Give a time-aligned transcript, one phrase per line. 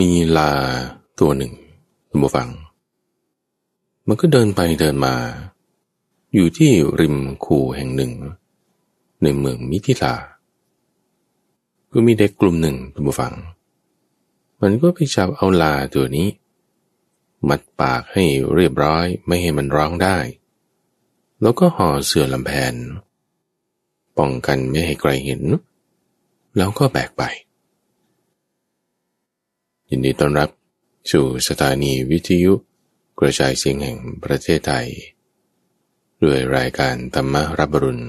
[0.00, 0.52] มีลา
[1.20, 1.52] ตัวหนึ่ง
[2.08, 2.48] ท่านผู้ฟัง
[4.06, 5.14] มันก็เดินไปเดินมา
[6.34, 6.70] อยู่ที่
[7.00, 8.12] ริมคูแห่งหนึ่ง
[9.22, 10.14] ในเมืองมิถิลา
[11.92, 13.34] ก็มีเด็กกลุ่มหนึ่งท่านผู้ฟัง
[14.60, 16.28] มันก็ไปจับเอาลาตัวนี้
[17.48, 18.24] มัดปากให้
[18.54, 20.16] เรียบร้อยไม่ให้มันร้องได้
[21.40, 22.74] แล้วก็ห่อเสื่อลำแผน
[24.18, 25.42] ป้องกันไม่ให้ใครเห็น
[26.56, 27.22] แล้วก็แบกไป
[29.92, 30.50] ยินดีต้อนรับ
[31.12, 32.52] สู่สถานีวิทยุ
[33.18, 34.88] กระจายเสียงแห่งประเทศไทย
[36.22, 38.06] ด้วยรายการธรรมรับรุณ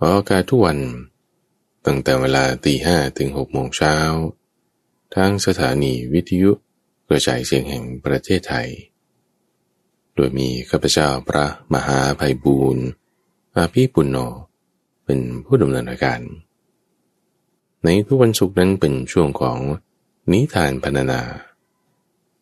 [0.00, 0.78] ออกอากาศทุกวัน
[1.86, 3.96] ตั้งแต่เวลาตีห้ถึงหกโมงเช้า
[5.14, 6.50] ทางสถานีวิทยุ
[7.08, 8.68] กระจายเสียงแห่งประเทศไทย
[10.14, 12.84] โดยมีข้าพเจ้าพระมหาภัยบูรณ์
[13.56, 14.18] อาภีปุณโญ
[15.04, 16.20] เป็นผู้ดำเนินรายการ
[17.82, 19.58] ในทุกวันศุกร์นั้นเป็นช่วงของ
[20.32, 21.22] นิทานพรรณนา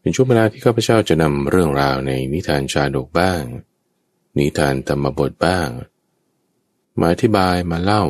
[0.01, 3.43] เป็นช่วงเวลาที่ข้าพเจ้าจะนำเรื่องราวในนิทานชาดกบ้าง
[4.39, 5.69] นิทานธรรมบทบ้าง
[7.01, 8.05] มาอธิบายมาเล่า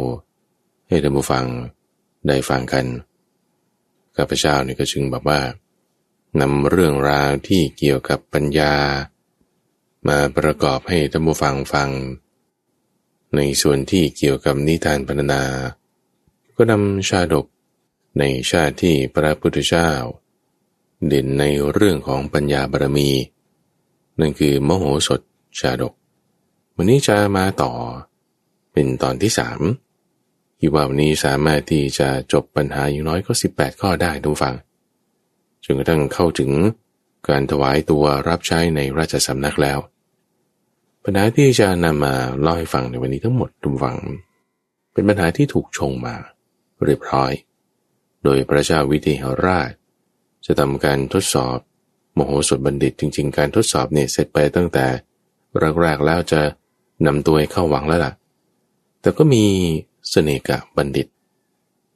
[0.88, 1.46] ให้ท่านผู้ฟัง
[2.26, 2.86] ได้ฟังกัน
[4.16, 5.40] ข้าพเจ้านี่ก็จึงบอกว่า
[6.40, 8.74] นำเรื่องราวที่เกี่ยวกับปัญญา
[10.08, 11.90] มาประกอบให้ท่านผู้ฟังฟัง
[13.36, 15.42] ในส่วนที่เกี่ยวกับนิทานพรรณนา
[16.56, 17.46] ก็นำชาดก
[18.18, 19.90] ในชาติที่พระพุทธเจ้า
[21.06, 23.10] เด่นในเรื่องของปัญญาบารมี
[24.20, 25.20] นั่นคือมโหสถ
[25.58, 25.94] ชาดก
[26.76, 27.72] วันนี้จะมาต่อ
[28.72, 29.60] เป็นตอนที่สาม
[30.58, 34.54] ที่ว่าวันนี้สามารถที่จะจบปัญหาอย่างน้อยก็สิบแปดข้อได้ทุกฟัง
[35.64, 36.50] จนกระทั่งเข้าถึง
[37.28, 39.78] การถวายตัวรับใช้ในราชสำนักแล้ว
[41.04, 43.96] ปัญหาที่จะนำมาเล่าให้ฟังในวันนี้ทั้งหมดทุกฟัง
[44.92, 46.14] เป็นปัญหาที่ถูกชงมา
[46.84, 47.32] เรียบร้อย
[48.24, 49.72] โดยพระเจ้าวิเทหราช
[50.46, 51.58] จะทำการทดสอบ
[52.14, 54.86] โมโหสถบัณฑิตจริง ๆ การทดสอบเนี่ยเสร็จไปตั้งแต่
[55.80, 56.40] แรกๆแล้วจะ
[57.06, 58.12] นำตัวเข้าวังแล้วล่ะ
[59.00, 59.44] แต่ก็มี
[60.10, 61.06] เสนกะบัณฑิต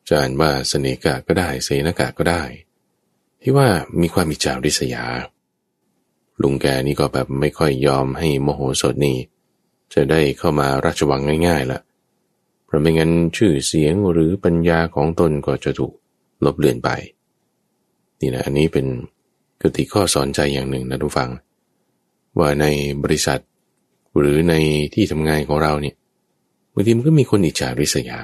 [0.08, 2.42] จะอ่านว่าเสนกะก็ได้เสนกะก็ได้
[3.42, 3.68] ที่ว่า
[4.00, 5.04] มีความมิจฉาริษยา
[6.42, 9.18] ลุงแกนี่ก็แบบไม่ค่อยยอมให้โมโหสถนี่
[9.94, 11.80] จะได้เข้ามาราชวังง่ายๆล่ะ
[12.64, 15.92] เพราะไม่งั้นชื่อเสียงหรือปัญญาของตนก็จะถูก
[16.44, 16.90] ลบเลือนไป
[18.20, 18.86] นี่นะอันนี้เป็น
[19.62, 21.30] กติข้อสอนใจอย่างหนึ่งนะทุกฟัง
[22.38, 22.66] ว่าใน
[23.02, 23.40] บริษัท
[24.18, 24.54] หรือใน
[24.94, 25.94] ที่ทำงานของเราเนี่ย
[26.74, 28.18] บางทีมันก็มีคนอิจฉาริษยา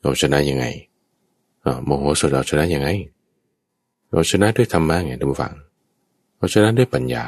[0.00, 0.64] เราชนะยังไง
[1.84, 2.88] โมโหสดเราชนะยังไง
[4.10, 5.54] เราชนะด้วยธรรมะไงทุกฝัง
[6.36, 7.24] เราชนะด้วยปัญญา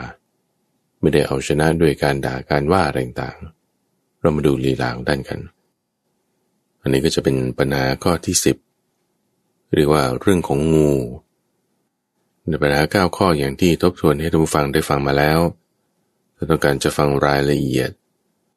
[1.01, 3.39] ไม่ได้เอาชนะด้วยการด่าการว่าอะไรต่าง
[4.21, 5.41] เรามาดูลีลาของด้านกัน
[6.83, 8.57] อันนี้ก็จะเป็นปัญหาข้อที่สิบ
[9.75, 10.93] เรียกว่าเรื่องของงู
[12.49, 15.41] ในปัญหาเก้าข้ออย่างที่ทบทวนให้ท่านฟังได้ฟังมาแล้ว
[16.37, 17.91] ถ้าต้องการจะฟังรายละเอียด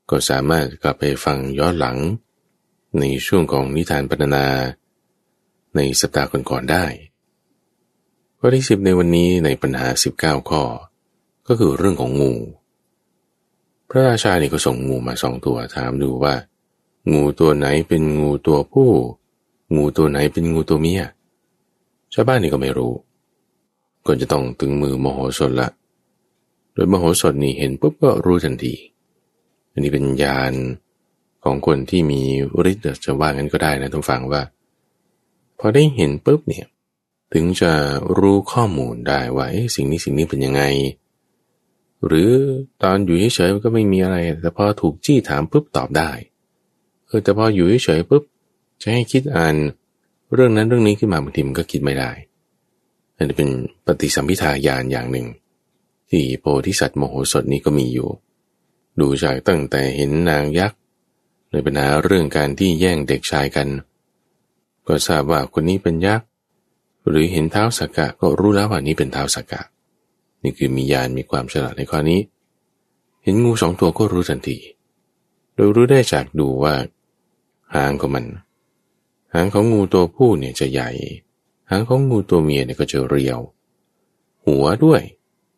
[0.10, 1.98] ก็สามารถกลับไปฟังย้อนหลัง
[3.00, 4.48] ในช่วงของนิทานปรรณนา
[5.76, 6.86] ในสัปดาห์ก่อนๆได้
[8.40, 10.64] ข้อที่สิบในวันนี้ในปัญหาสิบเก้าข้อ
[11.48, 12.34] ก็คือเรื่องของงู
[13.90, 16.36] พระราชานี่ก็ส่งงูมาสองตัวถามดูว่า
[17.14, 18.92] งูตัวไหนเป็นงูตัวผู้
[19.76, 21.04] งูตัวไหนเป็นงูตัวเมีย
[22.14, 22.94] ชาวบ้านนี่ก็ไม่รู้
[24.06, 25.68] ก็จะต้องถึงมือมโหสถละ
[26.74, 28.74] โดยมโหสถนี่เห็นปุ๊บก็รู้ทันที
[29.72, 30.54] อันนี้เป็นญาณ
[31.44, 32.22] ของคนที่มี
[32.72, 34.42] ฤทธิ์จะว่างั้นก็ได้นะทุกฝังว่า
[35.60, 36.66] พอได้เห็นปุ๊บเนี่ย
[37.34, 37.72] ถึงจะ
[38.20, 39.46] รู้ข้อมูลได้ว่า
[39.76, 40.64] สิ่งนี้สิ่งนี้เป็นยังไง
[42.06, 42.32] หรือ
[42.82, 46.12] ตอนอยู่เฉยๆก็ไม่มีอะไร แต่พอถูกจี้ถามปุ๊บตอบได้
[47.06, 48.24] เออแต่พออยู่เฉยๆปุ๊บ
[48.82, 49.56] จะให้คิดอ่าน
[50.34, 52.12] เรื่องนั้นเรื่องนี้ขึ้นมาบางทีมันก็คิดไม่ได้
[53.16, 53.50] อันนี้เป็น
[53.86, 55.28] ปฏิสัมพิทาญาณอย่างหนึ่ง
[56.10, 58.10] ที่โพธิสัตว์โมโหสถนี้ก็มีอยู่
[59.00, 60.80] ดูจากตั้งแต่เห็นนางยักษ์
[61.52, 63.68] ในปัญหาเรื่องการที่แย่งเด็กชายกัน
[64.88, 66.28] ก็ทราบว่าคนนี้เป็นยักษ์
[67.08, 69.62] หรือเห็นเท้าสักกะก็รู้แล้วว่านี้เป็นเท้าสักกะ
[70.44, 72.20] นี่คือมีญาณมีความฉลาดในข้อนี้
[73.24, 74.58] เห็นงูสองตัวก็รู้ทันที
[75.56, 76.74] โดยรู้ได้จากดูว่า
[77.76, 78.26] หางของมัน
[79.34, 80.90] หางของงูตัวผู้เนี่ยจะใหญ่
[81.70, 83.40] หางของงูตัวเมียเนี่ยก็จะเรียว
[84.46, 85.02] หัวด้วย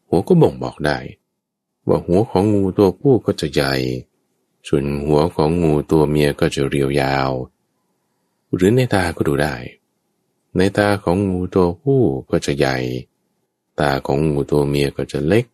[0.09, 0.97] หัวก็บ่งบอกได้
[1.87, 3.73] ว่าหัวของงูตัวผู้ก็จะใหญ่
[4.67, 7.31] ส่วนหัวของงูตัวเมียก็จะเรียวยาว
[8.53, 9.55] หรือในตาก็ดูได้
[10.55, 12.77] ในตาของงูตัวผู้ก็จะใหญ่
[13.79, 15.45] ตาของงูตัวเมียก็จะเล็ก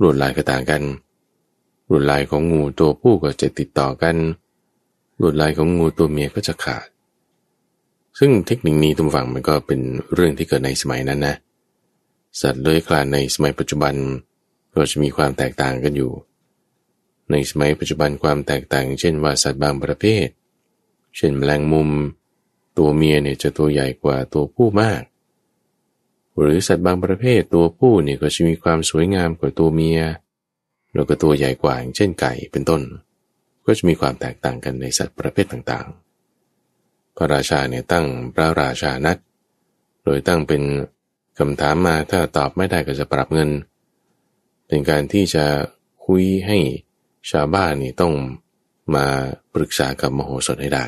[0.00, 0.82] ลวดลายก็ต่างกัน
[1.88, 4.16] ลวดลายของงูตัวผู้ก็จะติดต่อกัน
[5.20, 6.86] ลวดลายของงูตัวเมียก็จะขาด
[8.18, 9.80] ซึ่งเทคนิคนี้ทุกฝั่งมันก็เป็น
[10.14, 11.36] เรื่องที่เกิดในสมัยนั้นนะ
[12.40, 13.94] สัตว์เลื้อยคลานในสมัยปัจจุบัน
[14.74, 16.12] ก็จะมีความแตกต่างกันอยู่
[17.30, 20.26] ในสมัยปัจจุบันความแตกต่าง เช่นว่าสัตว์บางประเภท
[21.16, 21.90] เช่นแมลงมุม
[22.78, 25.02] ตัวเมียเนี่ยจะตัวใหญ่กว่าตัวผู้มาก
[26.38, 30.00] หรือสัตว์บางประเภทตัวผู้เนี่ยก็จะมีความสวยงามกว่าตัวเมีย
[30.94, 32.82] แล้วก็ตัวใหญ่กว่าอย่างเช่นไก่เป็นต้น
[33.66, 36.05] ก็จะมีความแตกต่างกันในสัตว์ประเภทต่างๆ
[37.16, 39.18] พระราชาเนี่ยตั้งพระราชานัด
[40.04, 40.62] โดยตั้งเป็น
[41.38, 43.50] คำถามมาถ้าตอบไม่ได้ก็จะปรับเงิน
[44.68, 45.44] เป็นการที่จะ
[46.06, 46.58] คุยให้
[47.30, 48.14] ชาวบ้านนี่ต้อง
[48.94, 49.06] มา
[49.54, 50.84] ปรึกษากับมโหสถให้ได้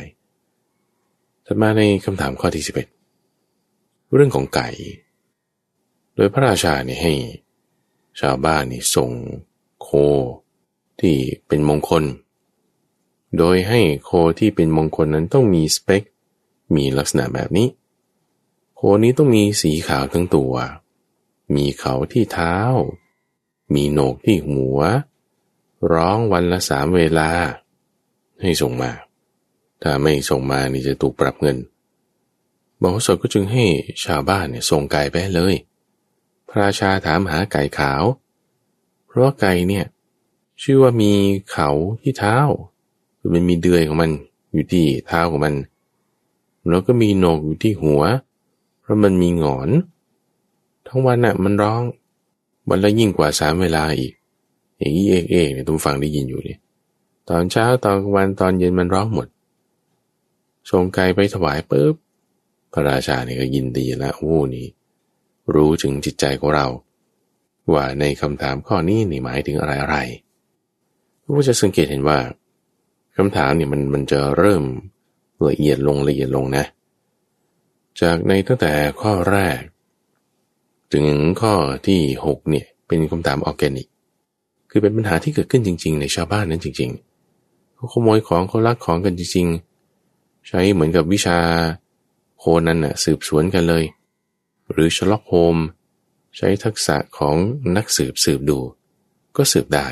[1.47, 4.69] ถัดมาในคำถามข้อที่ 11 เรื่องของไก่
[6.15, 7.15] โดยพระราชาเนี่ยให้
[8.21, 9.11] ชาวบ้านนี่ส่ง
[9.83, 9.89] โค
[11.01, 11.17] ที่
[11.49, 12.05] เป็นมงคล
[13.39, 16.03] โดยให้โคที่เป็นมงคลนั้นต้องมีสเปค
[16.75, 17.69] มีลักษณะแบบนี้
[18.77, 20.55] โคนี้ต้องมีสีขาวทั้งตัว
[21.55, 22.57] มีเขาที่เท้า
[23.75, 24.79] มีโหนกที่หัว
[25.93, 27.31] ร้องวันละสามเวลา
[28.41, 28.91] ให้ส่งมา
[29.83, 31.57] ถ้าไม่ส่งมานี่จะถูกปรับเงิน
[32.83, 33.65] บอสดก็จึงให้
[34.05, 35.55] ชาวบ้านเนี่ยส่งไก่ไปเลย
[36.49, 38.03] พระราชาถามหาไก่ขาว
[39.07, 39.87] เพราะไก่เนี่ย
[40.63, 41.13] ชื่อว่ามี
[41.53, 41.71] เขา
[42.03, 42.37] ที่เท้า
[43.19, 44.11] คือมันมีเดือยของมัน
[44.53, 45.55] อยู่ที่เท้าของมัน
[46.69, 48.03] แล้วก็มีโหนกอยู่ที่หัว
[48.81, 49.69] เพราะมันมีหงอน
[50.87, 51.83] ทั้งวันน่ะ มันร้อง
[52.69, 54.13] วันละยิ่งกว่าสามเวลาอีก
[54.79, 56.59] เอกเอกเอกเนี่ยตุ้มฟังได้ยินอยู่เนี่ย
[57.29, 59.29] ตอนเช้าตอนกลางวันตอนเย็นมันร้องหมด
[60.71, 61.95] ส่งไกไปถวายปุ๊บ
[62.73, 64.67] พระราชาเนี่ยก็ยินดีล้วโอ้นี่
[65.55, 66.67] รู้ถึงจิตใจของเรา
[67.73, 69.97] ว่าในคำถามข้อนี้นี่หมายถึงอะไรอะไร
[71.23, 72.19] ก็จะสังเกตเห็นว่า
[73.17, 74.65] คำถามเนี่ยมันมันจะเริ่ม
[75.49, 76.65] ละเอียดลงละเอียดลงนะ
[78.01, 79.59] จากในตั้งแต่ข้อแรก
[80.93, 81.07] ถึง
[81.41, 81.55] ข้อ
[81.87, 83.89] ที่หกเนี่ย เป็นคำถามออแกนิก
[84.71, 86.91] คือเป็นปัญหาที่เกิดขึ้นจริง ๆ ในชาวบ้านนั้นจริง
[87.35, 89.47] ๆ เขาขโมยของเขาลักของกันจริง
[89.97, 91.39] ๆ ใช้เหมือนกับวิชา
[92.39, 93.85] โคนันน่ะสืบสวนกันเลย
[94.71, 95.57] หรือชล็อกโฮม
[96.37, 97.37] ใช้ทักษะของ
[97.77, 98.59] นักสืบสืบดู
[99.37, 99.89] ก็สืบได้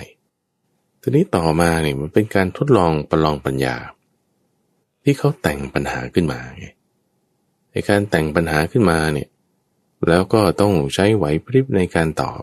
[1.01, 3.77] ทีนี้ต่อมาเนี่ยมันเป็นการทดลองประลองปัญญา
[5.09, 6.67] ที่เขาแต่งปัญหาขึ้นมาไง
[7.73, 9.29] ในการแต่งปัญหาขึ้นมาเนี่ย
[10.09, 12.43] แล้วก็ต้องใช้ไหวพริบในการตอบ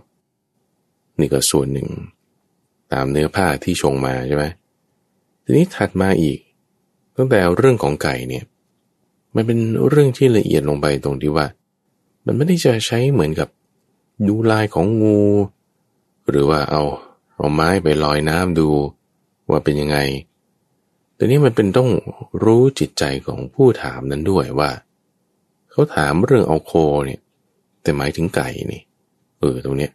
[1.20, 1.90] นี่ก็ส่วนหนึ่ง
[2.94, 4.46] ตามเนื้อผ้าที่ชงมาใช่ไหม
[5.44, 6.40] ทีนี้ถัดมาอีก
[7.16, 8.46] ตั้งแต่เรื่องของไก่เนี่ย
[9.36, 11.48] มันเป็นเรื่องที่ละเอียดลงไปตรงที่ว่า
[12.26, 13.50] มันไม่ได้จะใช้เหมือนกับ
[14.28, 15.22] ดูลายของงู
[16.30, 16.84] หรือว่าเอา
[17.36, 18.70] เอาไม้ไปลอยน้ำดู
[19.50, 19.98] ว่าเป็นยังไง
[21.16, 21.90] แต่นี้มันเป็นต้อง
[22.44, 24.70] รู้จิตใจของผู้ถามนั้นด้วยว่า
[25.72, 26.74] เขาถามเรื่องเอาโค
[27.06, 27.20] เนี่ย
[27.82, 28.82] แต่หมายถึงไก่นี่
[29.40, 29.92] เออตรงเนี้ย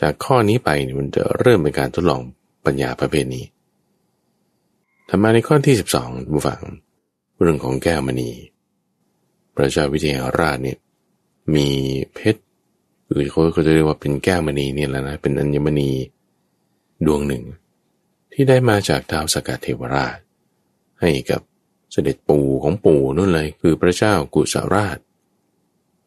[0.00, 2.20] จากข้อนี้ไปเนี่ยมันจะเริ่มเป็นการทดลอง
[2.66, 3.44] ปัญญาประเภทนี้
[5.08, 6.62] ทำมาในข้อที่สิบสองบูฟัง
[7.40, 8.30] เรื่องของแก้วมณี
[9.54, 10.78] พระเจ้าวิเทหราชเนี่ย
[11.54, 11.68] มี
[12.14, 12.40] เพชร
[13.06, 15.90] คือเขาเขาจะเรียกว่าเป็นแก้วมณีนี่แหละนะเป็นอัญมณี
[17.06, 17.44] ดวงหนึ่ง
[18.32, 20.18] ที่ได้มาจากดาวสกัดเทวราช
[21.00, 21.40] ให้กับ
[21.92, 24.98] เสด็จปู่ของปู่นู่นเลย คือพระเจ้ากุสาราช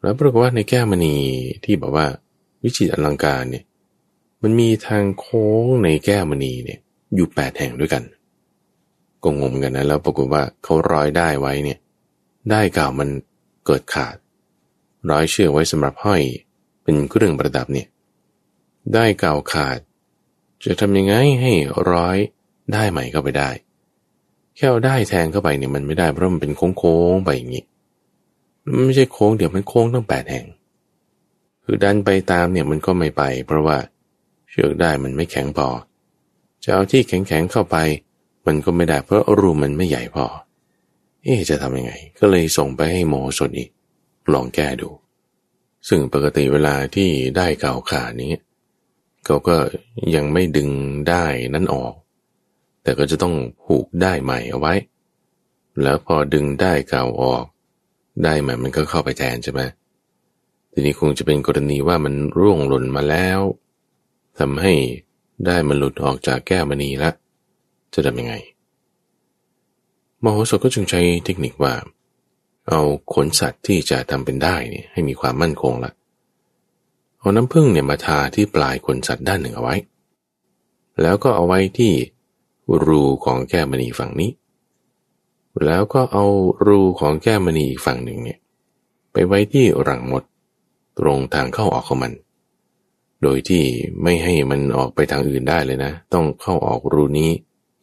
[0.02, 1.16] แล้วปรากฏว่าในแก้วมณี
[1.66, 2.08] ที่บอกว่า
[2.64, 3.64] วิจิตรอลังการเนี่ย
[4.42, 6.80] มันมีทางโค้งในแก้วมณีเนี่ย
[7.16, 8.04] อยู่แปดแห่งด้วยกัน
[9.24, 11.80] ก็งงกันนะแล้วปรากฏว่าเขาร้อยได้ไว้เนี่ย
[12.52, 13.10] ได้เก่ามัน
[13.66, 14.16] เกิดขาด
[15.12, 16.22] ร้อยเชือกไว้สำหรับห้อย
[16.84, 17.88] เป็นเครื่องประดับเนี่ย
[18.94, 19.80] ได้เก่าขาด
[20.64, 21.54] จะทำยังไงให้
[21.92, 22.18] ร้อย
[22.74, 23.50] ได้ใหม่เข้าไปได้
[24.56, 27.64] แค่เอาได้แทนเข้าไปเนี่ยมันไม่ได้เพราะมันเป็นโค้งๆไปอย่างนี้
[28.64, 30.46] มันไม่ใช่โค้งเดี๋ยวมันโค้งต้องแปดแห่ง
[31.64, 33.78] คือดันไปตามเนี่ยมันก็ไม่ไป เพราะว่า
[34.50, 35.68] เชือกได้มันไม่แข็งพอ
[36.64, 37.78] จะเอาที่แข็งๆเข้าไป
[38.46, 40.26] มันก็ไม่ได้เพราะรูมันไม่ใหญ่พอ
[41.24, 43.70] เอ๊จะทำยังไง ก็เลยส่งไปให้โมสดอีก
[44.34, 44.90] ลองแก้ดู
[45.88, 48.34] ซึ่งปกติเวลาที่ได้เก่าขานี้
[49.26, 49.56] เขาก็
[50.16, 50.70] ยังไม่ดึง
[51.10, 51.94] ได้นั้นออก
[52.84, 53.34] แต่ก็จะต้อง
[53.66, 54.74] ผูกได้ใหม่เอาไว้
[55.82, 57.46] แล้วพอดึงได้เก่าออก
[58.24, 59.62] ได้ใหม่มันก็เข้าไปแทนใช่ไหม
[60.72, 63.40] ทีนี้คงจะเป็นกรณีว่ามันร่วงหล่นมาแล้ว
[64.40, 64.74] ทำให้
[65.46, 67.12] ได้มันหลุดออกจากแก้วมณีละ
[67.94, 68.34] จะทำยังไง
[70.24, 71.74] มโหสถก็จึงใช้เทคนิคว่า
[72.70, 72.82] เอา
[73.14, 75.92] ขนสัตว์ที่จะทำเป็นได้เนี่ยให้มีความมั่นคงละ
[77.20, 79.76] เอาน้ำผึ้งเนี่ยมาทาที่ปลายขนสัตว์ด้านหนึ่งเอาไว้
[81.02, 81.94] แล้วก็เอาไว้ที่
[82.86, 84.32] รูของแก้มณีฝั่งนี้
[85.66, 86.26] แล้วก็เอา
[86.68, 88.40] รูของแก้มณีอีกฝั่งหนึ่งเนี่ย
[89.12, 90.24] ไปไว้ที่รังมด
[91.00, 92.14] ตรงทางเข้าออกของมัน
[93.22, 93.64] โดยที่
[94.04, 97.30] ไม่ให้มันออกไปทางอื่นได้เลยนะ ต้องเข้าออกรูนี้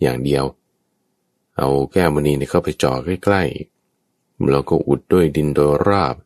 [0.02, 0.44] อย่างเดียว
[1.56, 6.16] เอาแก้วมณีเนี่ยเข้าไปจ่อใกล้ๆแล้วก็อุดด้วยดินโดยราบ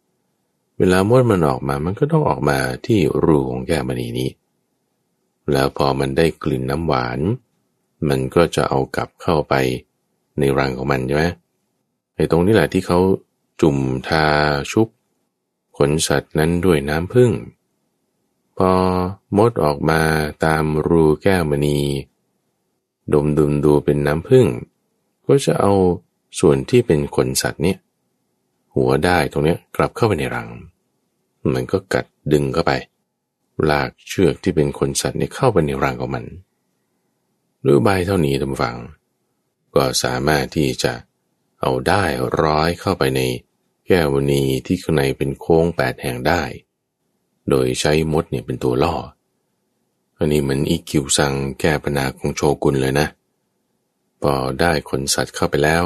[0.79, 4.31] เวลามดมันออกมา มันก็ต้องออกมาที่รูของแก้วมณีนี้
[5.53, 7.19] แล้วพอมันได้กลิ่นน้ำหวาน
[8.09, 9.55] มันก็จะเอากลับเข้าไป
[10.39, 11.25] ในรังของมันใช่ไหม
[12.17, 12.99] ไอ้ตรงนี้แหละที่เขา
[13.61, 13.79] จุ่ม
[14.09, 14.27] ทา
[14.73, 14.89] ชุบ
[15.77, 17.31] ขนสัตว์นั้นด้วยน้ำผึ้ง
[18.57, 18.71] พอ
[19.37, 20.01] มดออกมา
[20.45, 21.79] ตามรูแก้วมณี
[23.13, 24.47] ดมดุมดูเป็นน้ำผึ้ง
[25.27, 25.73] ก็จะเอา
[26.41, 27.79] ส่วนที่เป็นขนสัตว์เนี่ย
[28.75, 30.49] หัวได้ตรงนี้กลับเข้าไปในรัง
[31.55, 32.73] มันก็กัดดึงเข้าไป
[33.71, 36.25] ลากเชือกที่เป็นขนสัตว์เนี่ยเข้าไปในรังของมัน
[37.67, 38.77] ด้วยใบเท่านี้ทำฟัง
[39.75, 40.93] ก็สามารถที่จะ
[41.61, 42.03] เอาได้
[42.43, 43.21] ร้อยเข้าไปใน
[43.87, 46.43] แก้วมณีที่ข้างในเป็นโค้งแปดแห่งได้
[47.49, 48.95] โดยใช้มดเนี่ยเป็นตัวล่อ
[50.17, 53.09] อันนี้เหมือนอีคิวซังแก้ปัญหาของโชกุนเลยนะ
[54.23, 55.85] พอได้ขนสัตว์เข้าไปแล้ว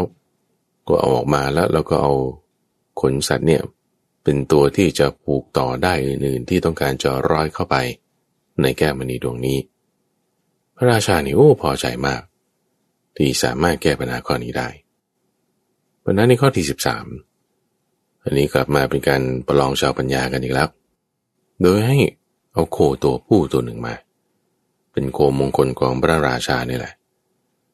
[0.88, 2.12] ก็เอาออกมาแล้วแล้วก็เอา
[3.00, 3.62] ขนสัตว์เนี่ย
[4.23, 7.76] เป็นตัวที่จะผูกต่อได้อื่นๆที่ต้องการจะร้อยเข้าไป
[8.62, 9.59] ในแก้วมณีดวงนี้
[10.76, 12.23] พระราชานี่โอ้พอใจมาก
[13.16, 14.68] ที่สามารถแก้ปัญหาข้อนี้ได้
[16.04, 17.06] ปัญหาในข้อที่สิบสาม
[18.23, 20.68] อันนี้กลับมาเป็นการประลองชาวปัญญากันอีกแล้ว
[21.62, 21.99] โดยให้
[22.52, 23.95] เอาโคตัวผู้ตัวหนึ่งมา
[24.92, 26.95] เป็นโคมงคลของพระราชานี่แหละ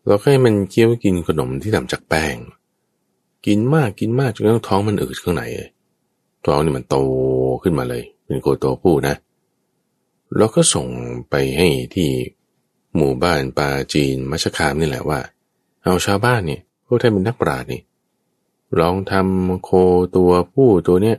[0.06, 2.36] เราให้มันเคี้ยวกินขนมที่ทำจากแป้ง
[3.46, 5.70] กินมากกินมากจนกระทั่งท้องมันอืดข้างในเลย
[6.44, 6.96] ท้องนี่มันโต
[7.62, 9.14] ขึ้นมาเลย เป็นโคตัวผู้นะ
[10.36, 10.86] แล้วก็ส่ง
[11.30, 12.08] ไปให้ที่
[12.96, 15.20] หมู่บ้านปาจีนมัชคามนี่แหละว่า
[15.84, 17.80] เอาชาวบ้านเนี่ยพวกท่านเป็นนักปราชญ์นี่
[18.80, 19.70] ลองทำโค
[20.16, 21.16] ตัวผู้ตัวเนี้ย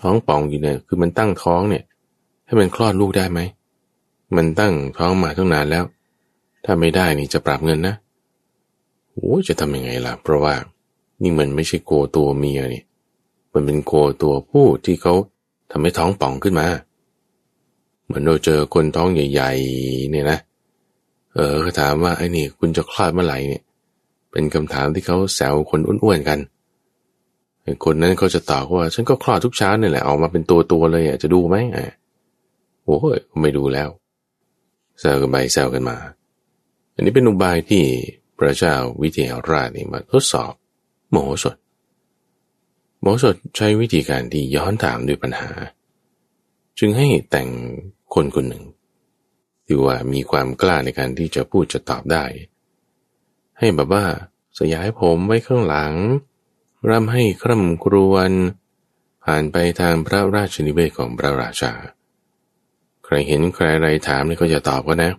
[0.00, 1.84] ท้องป่องอยู่เนี่ยคือมันตั้งท้องเนี่ย
[2.46, 3.40] ให้มันคลอดลูกได้ไหม
[4.36, 5.84] มันตั้งท้องมาตั้งนานแล้ว
[6.64, 7.94] ถ้าไม่ได้นี่จะปรับเงินนะ
[9.10, 10.54] โอ้จะทำยังไงล่ะ เพราะว่า
[11.22, 12.82] นี่มันไม่ใช่โคตัวเมียนี่
[13.52, 15.14] มันเป็นโคตัวผู้ที่เขา
[15.70, 16.66] ทำให้ท้องป่องขึ้นมา
[18.04, 20.38] เหมือนเราเจอคนท้องใหญ่ๆเนี่ยนะ
[21.34, 23.62] เออเขาถามว่าไอ้นี่คุณจะคลอดเมื่อไหร่เนี่ย
[24.32, 26.38] เป็นคำถามที่เขาแซวคนอ้วนๆกัน
[27.84, 31.94] คนนั้นเขาจะตอบว่า ฉันก็คลอดทุกเช้าเนี่ยแหละออกมาเป็นตัวตัวเลยอะจะดูไหมอะ
[32.84, 33.88] โอ้ยไม่ดูแล้ว
[35.00, 35.96] แซวกันไปแซวกันมา
[36.94, 37.82] อันนี้เป็นอุบายที่
[38.38, 40.52] พระเจ้าวิเทหราชนี่มาทดสอบ
[41.10, 41.56] โมโหสด
[43.00, 45.48] โมโหสดใช้วิธีการที่ย้อนถามด้วยปัญหา
[46.78, 47.48] จึงให้แต่ง
[48.14, 48.64] คนคนหนึ่ง
[49.70, 52.24] ที่ว่ามีความกล้าในการที่จะพูดจะตอบได้
[53.58, 54.04] ให้แบบว่า
[54.58, 55.94] สยายผมไว้ข้างหลัง
[56.88, 58.30] ร่ำให้คร่ำครวญ
[59.24, 61.72] ผ่านไปทางพระราชนิเวศของพระราชา
[63.04, 65.12] ใครเห็นใครอะไรถามนี่ก็จะตอบก็นะ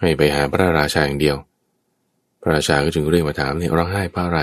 [0.00, 1.36] ให้ไปหาพระราชาอย่างเดียว
[2.40, 4.40] พระราชาก็จึงเรียกมาถามเนี่ยร้องไห้เพราะอะไร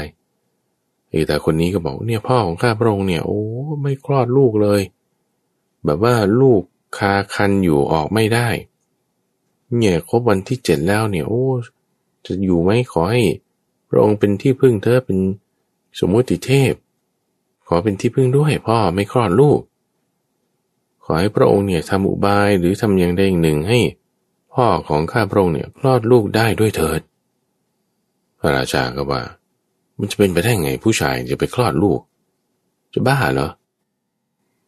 [1.10, 3.42] ไอ้แต่คนนี้ก็บอกเนี่ยพ่อของข้าพระองค์เนี่ยโอ้
[3.82, 4.82] ไม่คลอดลูกเลย
[5.86, 6.62] แบบว่าลูก
[6.98, 8.48] คาคันอยู่ออกไม่ได้
[9.78, 11.46] เนี่ยครบวันที่เจ็ดแล้วเนี่ยโอ้
[12.26, 13.24] จะอยู่ไหมขอให้
[13.90, 15.18] พระองค์เป็นที่พึ่งเธอเป็น
[16.00, 16.74] สมมุติเทพ
[17.68, 19.60] ขอเป็นที่พึ่งด้วยพ่อไม่คลอดลูก
[21.04, 23.80] ขอให้พระองค์เนี่ยทำอุบายหรือทำอย่างใดอย่างหนึ่งให้
[24.54, 27.02] พ่อของข้าพระองค์เนี่ยคลอดลูกได้ด้วยเถิด
[28.40, 29.22] พระราชาก็ว่า
[29.98, 32.00] มันจะเป็นไปได้ไงผู้ชายจะไปคลอดลูก
[32.94, 33.50] จะบ้าเหรอ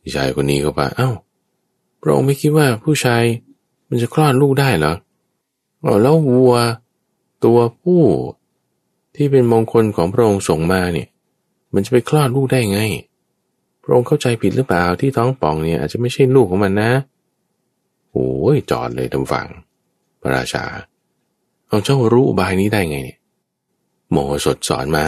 [0.01, 1.11] ผู้ชายคนนี้ก็ว่าเอา้า
[2.01, 3.23] พระองค์ไม่คิดว่าผู้ชาย
[3.93, 4.93] มันจะคลอดลูกได้เหรอ
[5.83, 6.55] อ๋อแล้ววัว
[7.45, 8.03] ตัวผู้
[9.15, 11.07] ที่เป็นมงคลของพระองค์ส่งมาเนี่ย
[11.73, 12.79] มันจะไปคลอดลูกได้ไง
[13.83, 16.91] พระองค์เข้าใจผิดหรือเปล่าที่ท้องป่องเนี่ยอาจจะไม่ใช่ลูกของมันนะ
[18.11, 19.47] โอ้ยจอดเลยทำฝัง
[20.21, 20.65] พระราชา
[21.67, 23.19] เอาเจ้ารู้บายนี้ได้ไงเนี่ย
[24.11, 25.05] โมโหสดสอนมา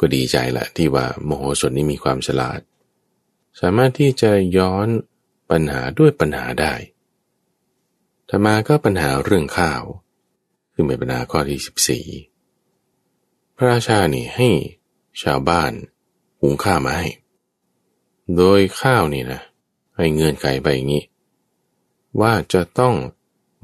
[0.00, 2.60] ก็ดีใจแหละที่ว่าโมโหสดนี้มีความฉลาด
[3.60, 4.86] สามารถที่จะย้อน
[5.50, 6.74] ปัญหาด้วยปัญหาได้
[8.34, 9.82] ธรรมาก็ปัญหาเรื่องข้าว
[10.72, 12.06] คือเป็นปัญหาข้อที่สิบสี่
[13.56, 14.48] พระราชานี่ให้
[15.22, 15.72] ชาวบ้าน
[16.40, 17.08] หุงข้าวมาให้
[18.36, 19.40] โดยข้าวนี่นะ
[19.96, 21.04] ให้เงื่อนไขไปอย่างนี้
[22.20, 22.94] ว่าจะต้อง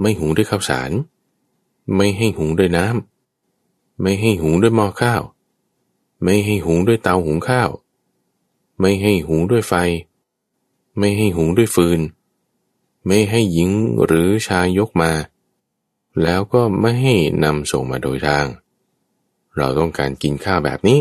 [0.00, 0.90] ไม่หุงด้วยข้าวสาร
[1.96, 5.22] ไม่ให้หุงด้วยน้ำไม่ให้หุงด้วยหม้อข้าว
[6.22, 7.70] ไม่ให้หุงด้วยเตาหุงข้าว
[8.80, 9.74] ไม่ให้หุงด้วยไฟ
[10.98, 12.00] ไม่ให้หุงด้วยฟืน
[13.08, 13.70] ไม่ให้หญิง
[14.04, 15.12] หรือชายยกมา
[16.22, 18.46] แล้วก็ไม่ให้นำส่งมาโดยทาง
[19.56, 21.00] เราต้องการกินข้าวแบบนี้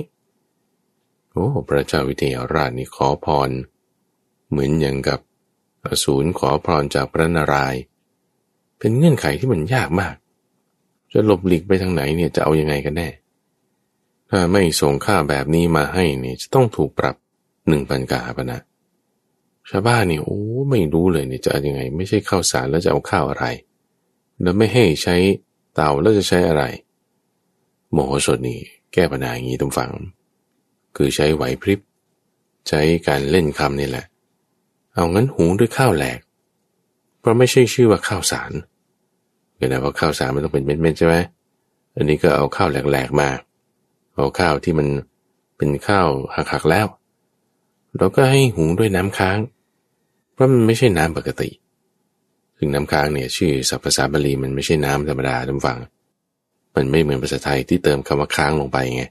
[1.31, 3.49] โอ้ พระเจ้าวิเทหราชนี่ขอพร
[4.49, 5.19] เหมือนอย่างกับ
[5.85, 7.81] อสูรขอพรจากพระนารายณ์
[8.79, 10.15] เป็นเงื่อนไขที่มันยากมาก
[11.11, 13.09] จะหลบหลีกไปทางไหนเนี่ยจะเอาอยัางไงกันแน่
[14.29, 17.15] ถ้าไม่ส่งข้าวแบบนี้มาให้เนี่ยจะต้องถูกปรับ
[17.67, 18.59] หนึ่งพันกาปนะ
[19.69, 23.45] ชาวบ้านนี่โอ้ไม่รู้เลยเนี่ยจะยังไง ไม่ใช่ข้าวสารแล้วจะเอาข้าวอะไร
[24.41, 25.15] แล้วไม่ให้ใช้
[25.73, 26.63] เตาแล้วจะใช้อะไร
[27.91, 28.59] โมโหสดนี่
[28.93, 29.91] แก้ปัญหาอย่างนี้ตรงฝัง
[30.95, 31.79] คือใช้ไหวพริบ
[32.67, 34.05] ใช้การเล่นคำนี่แหละ
[34.93, 36.19] เอางั้นหุงด้วยข้าวแหลก
[37.19, 38.51] เพราะไม่ใช่ชื่อว่าข้าวสาร
[39.55, 41.15] เกิดว่าข้าวสารมันต้องเป็นเม็ดๆใช่ไหม
[41.95, 43.29] อันนี้ก็เอาข้าวแหลกๆมา
[44.15, 44.87] เอาข้าวที่มัน
[45.57, 46.87] เป็นข้าวหักๆแล้ว
[47.97, 49.37] เราก็ให้หุงด้วยน้ำค้าง
[50.37, 51.49] เพราะมันไม่ใช่น้ำปกติ
[52.57, 55.77] ถึงน้ำค้างเนี่ยชื่อศัพท์ภาษาบาลีมันไม่ใช่น้ำธรรมดาท่านฟัง
[56.75, 59.03] มันไม่เหมือนภาษาไทยที่เติมคำว่าค้างลงไปไง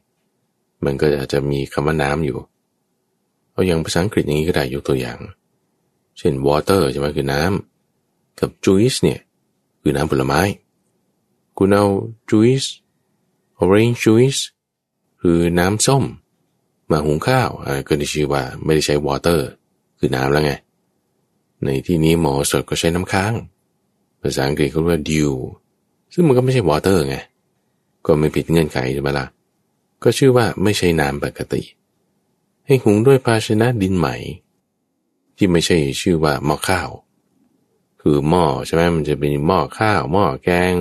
[0.84, 2.38] มันก็อาจจะมีคำว่าน้ำอยู่
[3.52, 5.18] เอาอย่างภาษาอังกฤษอย่างนี้ก็ได้ยกตัวอย่าง
[6.18, 9.20] เช่น water ใช่ไหมคือน้ำกับ juice เนี่ย
[9.82, 10.40] คือน้ำผลไม้
[11.58, 11.86] คุณเอา
[12.30, 12.68] juice
[13.60, 14.40] orange juice
[15.20, 16.04] คือน้ำส้ม
[16.90, 17.50] มาหุงข้าว
[17.88, 19.40] ก็ได้ชื่อว่าไม่ได้ใช้ water
[19.98, 20.52] คือน้ำแล้วไง
[21.64, 23.34] ในที่นี้หมอสดก็ใช้น้ำค้าง
[24.20, 25.32] ภาษาอังกฤษเขาเรียกว่า dew
[26.14, 27.16] ซึ่งมันก็ไม่ใช่ water ไง
[28.06, 29.26] ก็ไม่ผิดเงื่อนไขใช่ไหมละ่ะ
[30.02, 31.62] ก็ชื่อว่าไม่ใช่น้ำปกติ
[32.66, 34.08] ให้หุงด้วยภาชนะดินไหม
[35.36, 36.88] ที่ไม่ใช่ชื่อว่าหม้อข้าว
[38.00, 40.72] คือหม้อใช่ไหมมันจะเป็นหม้อข้าว หม้อแกง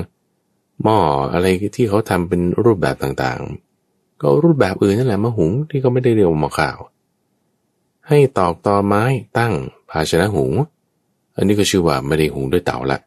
[0.84, 0.98] หม้อ
[1.34, 6.78] อะไรที่เขาทำเป็นรูปแบบต่างๆ ก็รูปแบบอื่นนั่นแหละมาหุงที่เขาไม่ได้เรียกว่าหม้อข้าว
[8.08, 9.04] ให้ตอกตอไม้
[9.38, 9.54] ตั้ง
[9.96, 10.54] ภาชนะหุง
[11.36, 13.00] อันนี้ก็ชื่อว่าไม่ได้หุงด้วยเตาละ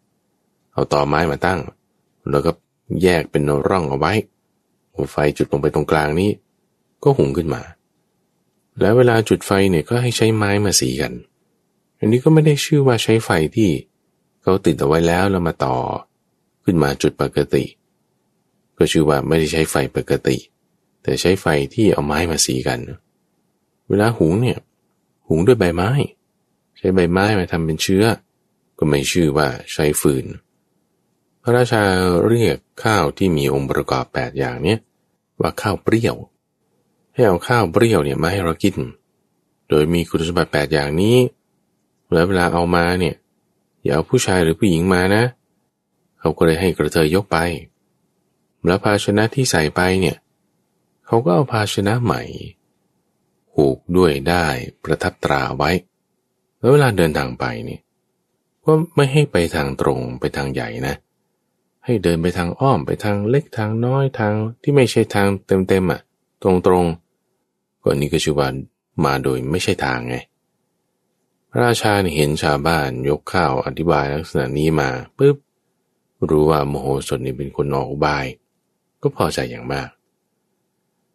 [0.73, 1.61] เอาตอไม้มาตั้ง
[2.31, 2.51] แล้วก็
[3.03, 4.13] แยกเป็นร่องเอาไว้
[5.13, 6.31] ไฟจุดลงไปตรงกลางนี้
[7.03, 7.63] ก็หุงขึ้นมา
[8.81, 11.13] แล้วเวลาจุดไฟเนี่ยก็ให้ใช้ไม้มาสีกัน
[11.99, 13.71] อันนี้ก็ไม่ได้ชื่อว่าใช้ไฟที่
[14.43, 15.77] เขาติดเอาไว้แล้วแล้วมาต่อ
[16.65, 17.65] ขึ้นมาจุดปกติ
[18.79, 20.37] ก็ชื่อว่าไม่ได้ใช้ไฟปกติ
[21.03, 22.79] แต่ใช้ไฟที่เอาไม้มาสีกัน
[23.89, 24.59] เวลาหุงเนี่ย
[25.29, 25.91] หุงด้วยใบไม้
[26.79, 28.05] ใช้ใบไม้มาทำเป็นเชื้อ
[28.79, 30.27] ก็ไม่ชื่อว่าใช้ฟืน
[31.43, 31.83] พระราชา
[32.27, 34.79] เรียกข้าวที่มีองค์ประกอบแปดอย่างเนี้ย
[35.41, 36.17] ว่าข้าวเปรี้ยว
[37.15, 38.77] ให้เอาข้าวเปรี้ยวเนี่ยมาให้เรากิน
[39.69, 41.17] โดยมีคุณสมบัติแปดอย่างนี้
[42.13, 43.15] แล้วเวลาเอามาเนี่ย
[43.83, 45.25] อย่าเอาผู้ชายหรือผู้หญิงมานะ
[46.21, 47.39] เขาก็เลยให้กระเทยยกไป
[48.67, 50.17] แล้วภาชนะที่ใส่ไปเนี่ย
[51.07, 52.23] เขาก็เอาภาชนะใหม่
[53.53, 54.47] ผูกด้วยได้
[54.85, 55.71] ประทับตราไว้
[56.59, 57.79] แล้วเวลาเดินทางไปนี่
[58.65, 60.97] ก็ไม่ให้ไปทางตรงไปทางใหญ่นะ
[61.85, 65.27] ให้เดินไปทางอ้อมไปทางเล็กทางน้อยทางที่ไม่ใช่ทาง
[65.69, 66.01] เต็มๆอะ
[66.43, 68.49] ตรงๆก็นี้ก็ชื่อว่า
[69.05, 70.17] มาโดยไม่ใช่ทางไง
[71.51, 75.37] พระราชาเห็นชาวบ้านยกข้าวอธิบายลักษณะนี้มาปุ๊บ
[76.31, 78.27] รู้ว่าโมโหสดนี่เป็นคนนอกบาย
[79.03, 79.89] ก็พอใจอย่างมาก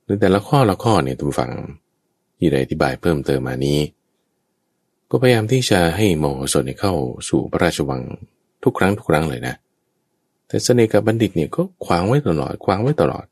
[0.04, 1.52] หรือแต่ละข้อละข้อเนี่ยทุกฝัง
[2.38, 3.80] ที่ได้อธิบายเพิ่มเติมมานี้
[5.16, 6.94] ก็พยายามที่จะให้โมโหสดเข้า
[7.30, 8.02] สู่พระราชวัง
[8.64, 9.56] ทุกครั้งทุกครั้งเลยนะ
[10.48, 13.26] แต่เสน่ห์กับบัณฑิตเนี่ยก็ขวางไว้ตลอดขวางไว้ตลอด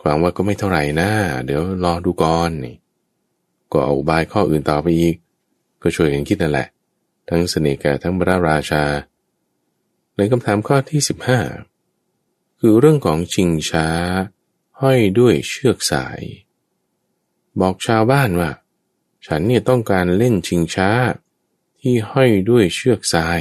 [0.00, 1.10] ขวางว่าก็ไม่เท่าไหร่นะ
[1.44, 2.76] เดี๋ยวรอดูก่อนนี่
[3.72, 5.16] ก็เอาบายข้ออื่นต่อไปอีก
[5.82, 6.68] ก็ช่วยกันคิดนั่นแหละ
[7.28, 8.84] ทั้งเสน่ห์กับทั้งพระราชา
[10.16, 11.40] ในคำถามข้อที่สิบห้า
[12.60, 13.88] คือเรื่องของชิงช้า
[14.80, 16.20] ห้อยด้วยเชือกสาย
[17.60, 18.50] บอกชาวบ้านว่า
[19.28, 20.90] ฉันเนี่ยต้องการเล่นชิงช้า
[21.80, 23.40] ที่ห้อยด้วยเชือกทราย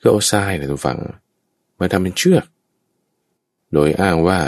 [0.00, 0.98] ก็เอาทรายนะทุกฝัง
[1.78, 2.44] มาทำเป็นเชือก
[3.72, 4.40] โดยอ้างว่า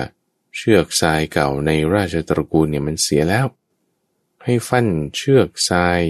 [0.57, 3.47] เชือกทรายเก่าในราชตระกูลเนี่ยมันเสียแล้ว
[4.45, 4.87] ให้ฟัน
[5.17, 6.01] เชือกทราย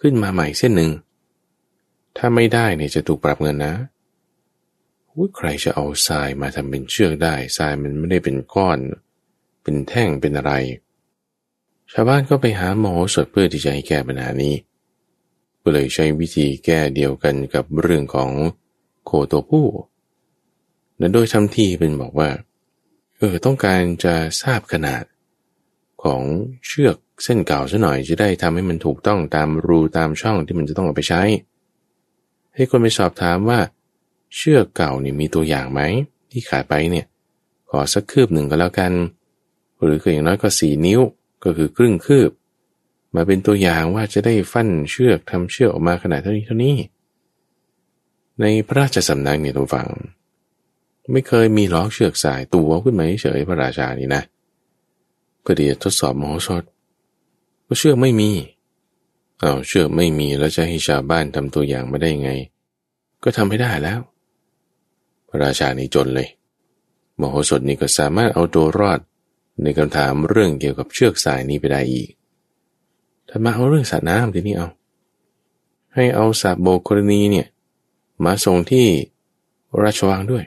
[0.00, 0.90] ขึ้นมาใหม่เส้นหนึ่ง
[2.16, 3.74] ถ้าไม่ได้เนี่ยจะถูกปรับเงินนะ
[5.16, 8.78] ว่าใครจะเอาทรายมาทำเป็นเชือกได้ทรายมันไม่ได้เป็นก้อน
[9.62, 10.52] เป็นแท่งเป็นอะไร
[11.92, 14.54] ชาวบ้านก็ไปหาหมอสดเพื่อที่จะให้แก้ปัญหานี้
[15.62, 18.30] ก็เลยใช้วิธีแก้เดียวกันกับเรื่องของ
[19.04, 19.66] โคตัวผู้
[20.98, 22.30] และโดยทำที่เป็นบอกว่า
[23.18, 25.04] เออต้องการจะทราบขนาด
[26.02, 26.22] ของ
[26.66, 31.22] เชือกเส้นเก่าซะหน่อยจะได้ทำให้มันถูกต้องตามรูตามช่องที่มันจะต้องเอาไปใช้
[32.54, 33.60] ให้คนไปสอบถามว่า
[34.36, 35.80] เชือกเก่านี่มีตัวอย่างไหม
[36.30, 37.06] ที่ขายไปเนี่ย
[37.70, 38.92] ขอสักคืบหนึ่งก็แล้วกัน
[39.82, 41.00] หรือคืออย่างน้อยก็สี่นิ้ว
[41.46, 42.30] ก็คือครึ่งคืบ
[43.14, 46.76] มาเป็นตัวอย่างว่าจะได้ฟันเชือกทำเชือกออกมาขนาดเท่านี้เท่านี้
[48.40, 49.88] ในพระราชสำนักเนี่ยทุกฝัง
[51.12, 54.22] ไม่เคยมีล้อเชือกสายตัวขึ้นมาเฉยพระราชานี่นะ
[55.40, 56.62] เพื่อที่จะทดสอบมโหสถ
[57.66, 58.30] ก็เชือกไม่มี
[59.40, 62.30] เอาเชือกไม่มีแล้วจะให้ชาวบ้านทำตัวอย่างไม่ได้ไง
[63.22, 64.00] ก็ทำไม่ได้แล้ว
[65.28, 66.28] พระราชานี่จนเลย
[67.20, 69.00] มโหสถนี่ก็สามารถเอาตัวรอด
[69.62, 72.08] ในคำถามเรื่องเกี่ยวกับเชือกสายนี้ไปได้อีก
[73.28, 74.68] ถ้ามาเอาเรื่องสระน้ำทีนี้เอา
[75.94, 77.46] ให้เอาสาโบกรณีเนี่ย
[78.24, 78.86] มาส่งที่
[79.82, 80.44] ราชวังด้วย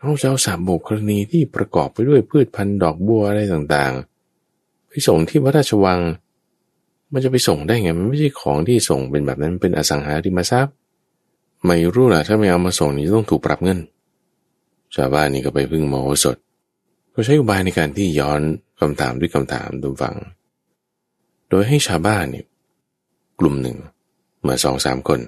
[0.00, 6.00] เอาเจ้าสาโบกรณีที่ประกอบไปด้วยพืชพันธุ์ดอกบัวอะไรต่างๆ ไปส่งที่พระราชวัง
[7.12, 10.74] มันจะไปส่งได้ไง มันไม่ใช่ของที่ส่งเป็นแบบนั้นเป็นอสังหาริมทรัพย์
[11.66, 13.78] ไม่รู้ล่ะถ้าไม่เอามาส่งนี่ต้องถูกปรับเงิน
[14.94, 16.26] ชาวบ้านนี่ก็ไปพึ่งมโหส
[17.14, 18.40] ดก็ใช้อุบายในการที่ย้อน
[18.80, 20.14] คำถามด้วยคำถามดูฟัง
[21.48, 22.46] โดยให้ชาวบ้านเนี่ย
[23.40, 23.78] กลุ่มหนึ่ง
[24.46, 25.20] มาสองสามคน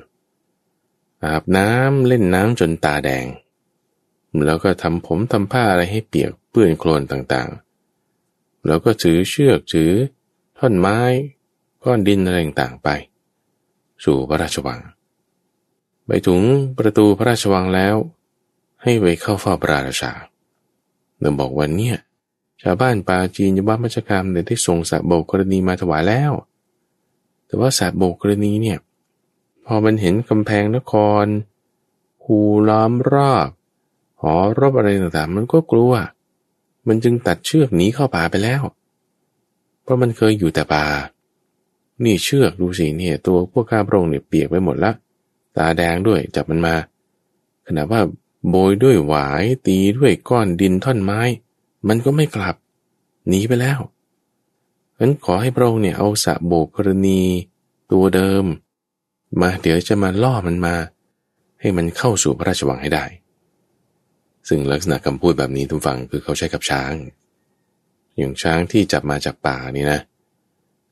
[1.24, 3.26] อาบน้ำเล่นน้ำจนตาแดง
[4.46, 9.92] แล้วก็ทำผมทำผ้าอะไรให้เปียกเปื้อนโคลนต่างๆ แล้วก็ถือเชือกถือ
[10.58, 10.98] ท่อนไม้
[11.84, 12.88] ก้อนดินอะไรต่างๆไป
[14.04, 14.80] สู่พระราชวัง
[16.06, 16.40] ไปถึง
[16.78, 17.96] ประตูพระราชวังแล้ว
[18.82, 20.12] ให้ไปเข้าเฝ้าพระราชา
[21.18, 21.96] เดิมบอกวันเนี่ย
[22.62, 26.32] ชาวบ้านปาจีนยบ้านมัชกรรมได้ส่งสัตว์โบกรณีมาถวายแล้ว
[27.46, 28.78] แต่ว่าสัตว์โบกรณีเนี่ย
[29.64, 31.24] พอมันเห็นกำแพงนคร
[32.24, 33.48] หูล้อมรอบ
[34.20, 35.92] หอรบอะไรต่างๆ มันก็กลัว
[36.88, 38.62] มันจึงตัดเชือกหนีเข้าป่าไปแล้ว
[39.82, 40.84] เพราะมันเคยอยู่แต่ป่า
[42.04, 44.92] นี่เชือกดูสิเนี่ย ตัวพวกข้าพระองค์เนี่ยเปียกไปหมดละ
[45.56, 46.74] ตาแดงด้วยจับมันมา
[47.64, 48.00] ขณะว่า
[48.48, 51.20] โบยด้วยหวายตีด้วยก้อนดินท่อนไม้
[51.88, 52.56] มันก็ไม่กลับ
[53.28, 53.80] หนีไปแล้ว
[54.96, 57.22] ฉะนั้นขอให้พระองค์เนี่ยเอาสะโบกกรณี
[57.92, 58.44] ตัวเดิม
[59.40, 60.76] มาเดี๋ยวจะมาล่อมันมา
[61.60, 63.04] ให้มันเข้าสู่พระราชวังให้ได้
[64.48, 66.92] ซึ่งลักษณะคำพูดแบบนี้ทุกฝังคือเขาใช้กับช้าง
[68.16, 70.00] อย่างช้างที่จับมาจากป่านี่นะ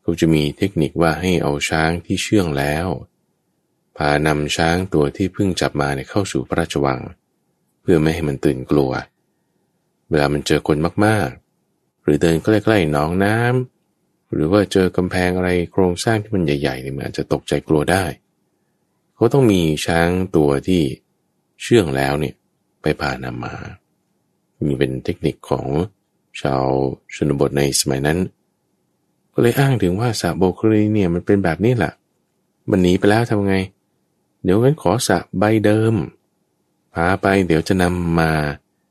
[0.03, 2.87] เขาจะมีเทคนิคว่าให้เอาช้างที่เชื่องแล้ว
[3.97, 7.01] พานำช้างตัวที่เพิ่งจับมาเนี่ยเข้าสู่พระราชวัง
[7.85, 8.91] เพื่อไม่ให้มันตื่นกลัว
[10.11, 18.05] เวลามันเจอคนมากๆ หรือเดินใกล้ๆหนองน้ำหรือว่าเจอกำแพงอะไรโครงสร้างที่มันใหญ่ๆเนี่ยมันอาจจะตกใจกลัวได้
[19.15, 20.83] เขาต้องมีช้างตัวที่
[21.63, 22.35] เชื่องแล้วเนี่ย
[22.83, 23.55] ไปพานำมา
[24.65, 25.67] มีเป็นเทคนิคของ
[26.41, 26.65] ชาว
[27.15, 28.19] ชนบทในสมัยนั้น
[29.35, 31.93] ก็เลยอ้างถึงว่าสะโบกรีเนี่ยมันเป็นแบบนี้แหละ
[32.71, 33.57] มันหนีไปแล้วทำไง
[34.43, 35.95] เดี๋ยวงั้นขอสะใบเดิม
[36.95, 38.31] พาไปเดี๋ยวจะนำมา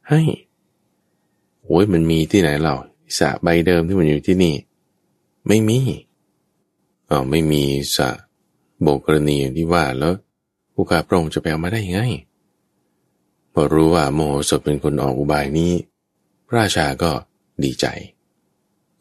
[0.10, 0.22] ให้
[1.64, 2.76] โอ้ยมันมีที่ไหนเ่า
[3.18, 4.56] สระใบเดิมที่มันอยู่ที่นี่
[5.48, 5.80] ไม่มี
[7.10, 7.64] อ๋อไม่มี
[7.96, 8.10] สระ
[8.82, 10.14] โบกรณีอย่างที่ว่าแล้ว
[10.74, 12.02] ผู้กาพระองค์จะไปเอามาได้ยังไง
[13.54, 15.74] พอรู้ว่าโมโหสดเป็นคนออกอุบายนี้
[16.48, 17.12] พระราชาก็
[17.64, 17.86] ดีใจ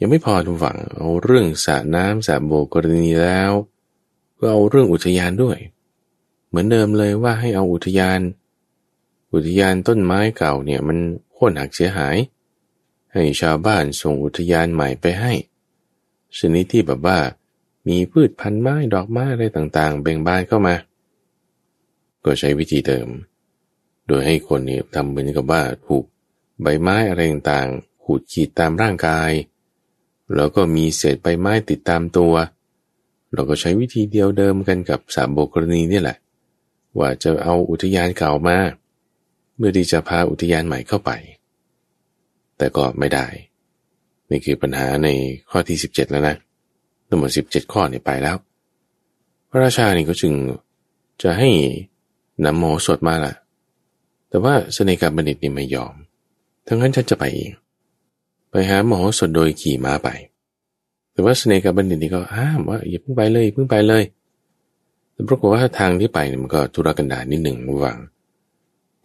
[0.00, 3.52] ยังไม่พอทุกฝังเอาเรื่องสระน้ำสระโบกรณีแล้ว
[4.38, 5.58] ก็เอาเรื่องอุทยานด้วย
[6.48, 8.20] เหมือนเดิมเลยว่าให้เอาอุทยาน
[9.32, 10.98] อุทยานต้นไม้เก่าเนี่ยมัน
[11.32, 12.16] โค่นหักเสียหาย
[13.12, 15.32] ให้ชาวบ้านส่งอุทยานใหม่ไปให้
[16.38, 17.18] ชนิดที่แบบว่า
[17.88, 20.74] มีพืชพันธุ์ไม้ดอกไม้อะไรต่างๆ เบ่งบานเข้ามา
[22.24, 23.08] ก็ใช้วิธีเดิม
[24.08, 26.04] โดยให้คนนี่ทำเหมือนกับว่าถูก
[26.62, 29.30] ใบไม้อะไรต่างๆขูดขีดตามร่างกาย
[30.34, 32.34] แล้วก็มีเศษใบไม้ติดตามตัว
[33.32, 36.16] เราก็ใช้วิธีเดียวเดิมกันกับสามโบกรณีนี่แหละ
[36.98, 38.58] ว่าจะเอาอุทยานเก่ามา
[39.62, 41.10] เมื่อที่จะพาอุทยานใหม่เข้าไป
[42.58, 43.26] แต่ก็ไม่ได้
[44.30, 45.08] นี่คือปัญหาใน
[45.50, 46.36] ข้อที่ 17 แล้วนะ
[47.08, 48.36] ทั้งหมด17 ข้อเนี่ยไปแล้ว
[49.50, 50.32] พระราชานี่ก็จึง
[51.22, 51.50] จะให้
[52.44, 53.34] นำโมสดมาล่ะ
[54.28, 55.94] แต่ว่าเสนกาบัณฑิตนี่ไม่ยอม
[56.66, 57.52] ทั้งนั้นฉันจะไปเอง
[58.50, 60.08] ไปหาหมอสดโดยขี่ม้าไป
[61.12, 64.02] แต่ว่าเสนกาบัณฑิตนี่ก็ห้ามว่าอย่าเพิ่งไปเลยเพิ่งไปเลย
[65.12, 67.98] แต่ปรากฏว่าทางที่ไปเนี่ยมันก็ทุรกันดารนิดหนึ่งระหว่าง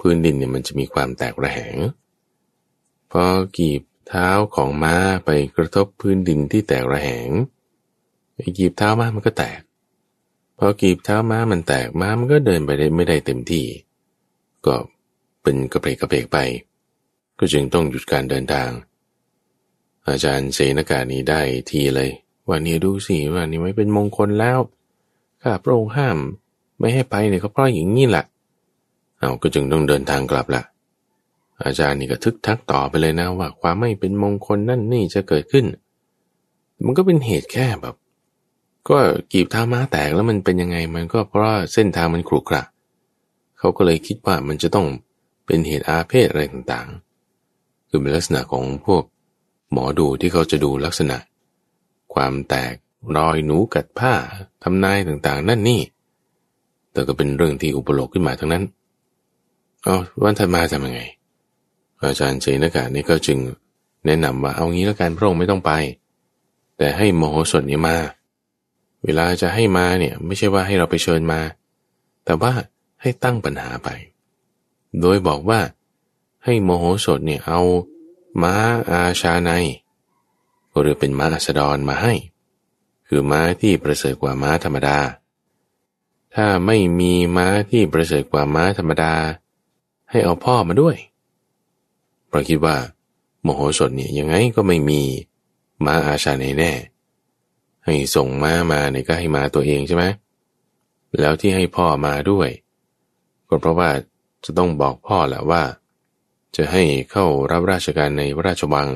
[0.10, 1.76] พื้นดินเนี่ยมันจะมีความแตกระแหง
[3.12, 3.24] พอ
[3.58, 7.30] กีบเท้าของม้าไปกระทบพื้นดินที่แตกระแหง
[8.36, 9.62] ไอ้กีบเท้าม้ามันก็แตก
[10.58, 13.66] พอกีบเท้าม้ามันแตกม้ามันก็เดินไปได้ไม่ได้เต็มที่
[14.66, 14.76] ก็
[15.44, 16.38] เป็นกระเพกกระเพกไป
[17.40, 18.70] ก็จึงต้องหยุดการเดินทาง
[20.08, 22.10] อาจารย์เสนากานี้ได้ทีเลย
[22.48, 24.60] ว่านี่ดูสิว่านี่ไม่เป็นมงคลแล้ว
[25.42, 26.18] ข้าพระองค์ห้าม
[26.80, 28.26] ไม่ให้ไปเนี่ยก็เพราะอย่างนี้แหละ
[29.20, 30.64] เอาก็จึงต้องเดินทางกลับละ
[31.64, 35.66] อาจารย์นี่ก็ทึกทักต่อไปเลยนะว่าความไม่เป็นมงคลนั่นนี่จะเกิดขึ้น
[36.86, 37.96] มันก็เป็นเหตุแค่แบบ
[38.90, 38.98] ก็
[39.32, 42.64] กีบท้าม้าแตกแล้วมันเป็นยังไงมันก็เพราะเส้นทางมันขรุขระ
[43.58, 44.88] เขาก็เลยคิดว่ามันจะต้อง
[45.46, 49.04] เป็นเหตุอาเพศอะไรต่างๆ คือเป็นลักษณะของพวก
[49.72, 51.18] หมอดูที่เขาจะดูลักษณะ
[52.14, 52.74] ความแตก
[53.18, 54.14] รอยหนูกัดผ้า
[54.64, 55.82] ทำนายต่างๆ นั่นนี่
[56.92, 58.64] แต่ก็เป็นเรื่องที่อุปโลกขึ้นมาทั้งนั้น
[59.88, 61.02] เอาวันถัดมาทำยังไง
[62.00, 63.40] อาจารย์เจนกานี่ก็จึง
[64.06, 65.72] แนะนำว่าเอางี้แล้วกันพระองค์ไม่ต้องไป
[66.78, 67.98] แต่ให้โมโหสดนี้มา
[69.04, 71.40] เวลาจะให้มาเนี่ยไม่ใช่ว่าให้เราไปเชิญมา
[72.26, 72.52] แต่ว่า
[73.02, 73.90] ให้ตั้งปัญหาไป
[75.02, 75.60] โดยบอกว่า
[76.44, 77.62] ให้โมโหสดเนี่ยเอา
[78.44, 78.54] ม้า
[78.90, 79.52] อาชาใน
[80.72, 82.14] ก็เรียกเป็นม้าอัสดรมาให้
[83.08, 84.98] คือม้าที่ประเสริฐกว่าม้าธรรมดา
[86.36, 89.14] ถ้าไม่มีม้าที่ประเสริฐกว่าม้าธรรมดา
[90.10, 90.96] ให้เอาพ่อมาด้วย
[92.28, 92.76] เพราะคิดว่า
[93.44, 95.02] โมโหสดเนี่ยยังไงก็ไม่มี
[95.86, 96.72] ม้าอาชาในแน่
[97.86, 100.06] ให้ส่งม้ามาเนี่ยก็ให้มาตัวเองใช่ไหม
[101.20, 102.50] แล้วที่ให้พ่อมาด้วย
[103.48, 103.90] ก็เพราะว่า
[104.46, 105.64] จะต้องบอกพ่อแหละว่า
[106.56, 108.88] จะให้เข้ารับราชการในพระราชวัง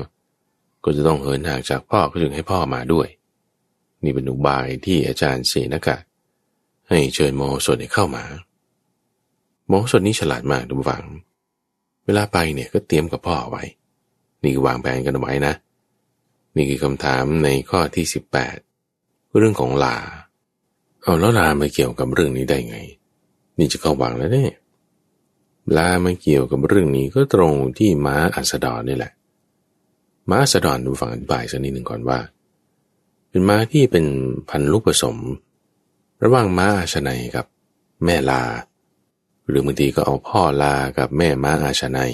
[0.84, 3.08] ก็จะต้องเหินห่างจากพ่อก็จึงให้พ่อมาด้วย
[4.04, 5.96] นี่เป็นอุบายที่อาจารย์เสนกะ
[6.88, 8.24] ให้เชิญโมโหสดเข้ามา
[9.66, 11.04] โมโหสดนี้ฉลาดมากดูฟัง
[12.06, 13.62] เวลาไปเนี่ยก็เตรียมกับพ่อไว้
[14.42, 15.54] นี่วางแผนกันไว้นะ
[16.56, 18.56] นี่คือคำถามในข้อที่สิบแปด
[19.36, 19.96] เรื่องของลา
[21.02, 22.76] เอาแล้วลามาเกี่ยวกับเรื่องนี้ได้ไง
[23.58, 24.52] นี่จะเข้าวังแล้วเนี่ย
[25.76, 29.12] ลามาเกี่ยวกับเรื่องนี้ก็ตรงที่ม้าอัสดรนี่แหละ
[30.30, 32.18] ม้าอัสดรดูฟังอธิบายสักนิดหนึ่งก่อนว่า
[33.30, 34.06] เป็นม้าที่เป็น
[34.50, 35.16] พันลูกผสม
[36.24, 37.46] ระหว่างม้าอาชนัยกับ
[38.04, 38.42] แม่ลา
[39.48, 42.12] หรือบางทีก็เอาพ่อลากับแม่ม้าอาชนัย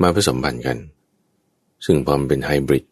[0.00, 0.78] มาผสมพันธุ์กัน
[1.84, 2.84] ซึ่งพอมันเป็นไฮบริด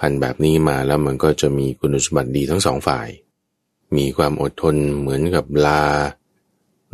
[0.00, 3.08] พันธุ์แบบนี้มาแล้วมันก็จะมีคุณสมบัติดีทั้งสองฝ่าย
[3.96, 5.84] มีความอดทนเหมือนกับลา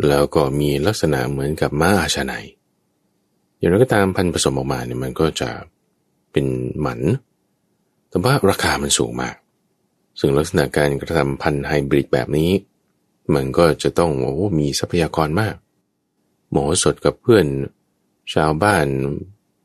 [0.08, 2.46] แล้วก็มีลักษณะเหมือนกับม้าอาชนัย
[3.58, 5.50] อย่างไรก็ตามพันธุ์ผสมออกมาเนี่ยมันก็จะ
[6.32, 6.46] เป็น
[6.80, 7.00] หมัน
[8.08, 9.36] แต่ว่าราคามันสูงมาก
[10.18, 12.50] ซึ่งลักษณะการกระทำพันธุ์ไฮบริดแบบนี้
[13.34, 15.54] มันก็จะต้องโอ้มีทรัพยากรมาก
[16.54, 17.46] หมอสดกับเพื่อน
[18.34, 18.86] ชาวบ้าน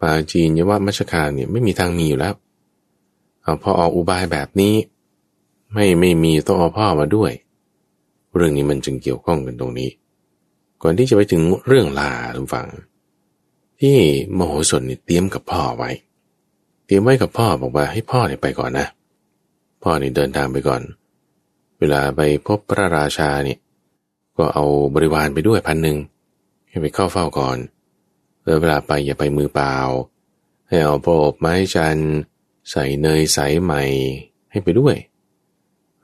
[0.01, 2.35] ปาจีนยว่ามัชคาเนี่ยไม่มีทางมีอยู่แล้ว
[3.41, 4.75] เอาพอออกอุบายแบบนี้
[5.73, 7.31] ไม่ไม่มีต้องเอาพ่อมาด้วย
[8.35, 9.89] เรื่องนี้มันจึงเกี่ยวข้องกันตรงนี้
[10.81, 12.67] ก่อนที่จะไปถึงเรื่องลาทุกฝัง
[13.81, 13.97] ที่
[14.37, 15.91] มโหสถนี่ยเตรียมกับพ่อไว้
[16.85, 18.87] เตรียมไว้กับพ่อบอกว่าให้พ่อเนี่ยไปก่อนนะ
[19.83, 20.81] พ่อเนี่ยเดินทางไปก่อน
[21.79, 23.59] เวลาไปพบพระราชาเนี่ย
[24.37, 25.97] ก็เอาบริวารไปด้วยพันหนึ่ง
[26.69, 27.57] ให้ไปเข้าเฝ้าก่อน
[28.43, 29.75] แล้วเวลาไปอย่าไปมือเปล่า
[30.67, 31.97] ให้เอาโปบไม้จัน
[32.71, 33.83] ใส่เนยใสใหม่
[34.51, 34.95] ให้ไปด้วย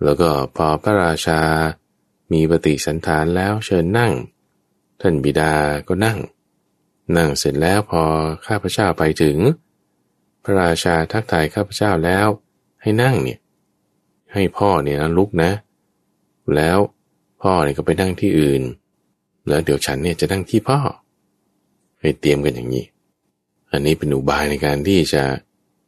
[0.03, 1.41] แล้วก็พอพระราชา
[2.31, 4.13] มีปฏิสันฐานแล้วเชิญนั่ง
[5.01, 5.53] ท่านบิดา
[5.87, 6.19] ก็นั่ง
[7.17, 8.03] นั่งเสร็จแล้วพอ
[8.47, 9.37] ข้าพเจ้าไปถึง
[10.43, 12.27] พระราชาทักทายข้าพเจ้าแล้ว
[12.81, 13.39] ให้นั่งเนี่ย
[14.33, 15.51] ให้พ่อเนี่ยนะลุกนะ
[16.55, 16.79] แล้ว
[17.41, 18.61] พ่อเนี่ยก็ไปนั่งที่อื่น
[19.47, 20.79] แล้วเดี๋ยวฉันเนี่ยจะนั่งที่พ่อ
[21.99, 22.85] ให้เตรียมกันอย่างนี้
[23.71, 25.23] อันนี้เป็นอุบายในการที่จะ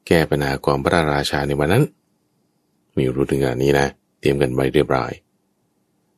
[0.07, 1.83] แก้ปัญหาความพระราชาในวันนั้น
[2.95, 3.87] มีรู้ถึงงานนี้นะ
[4.19, 5.11] เตรียมกันไว้เรียบร้อย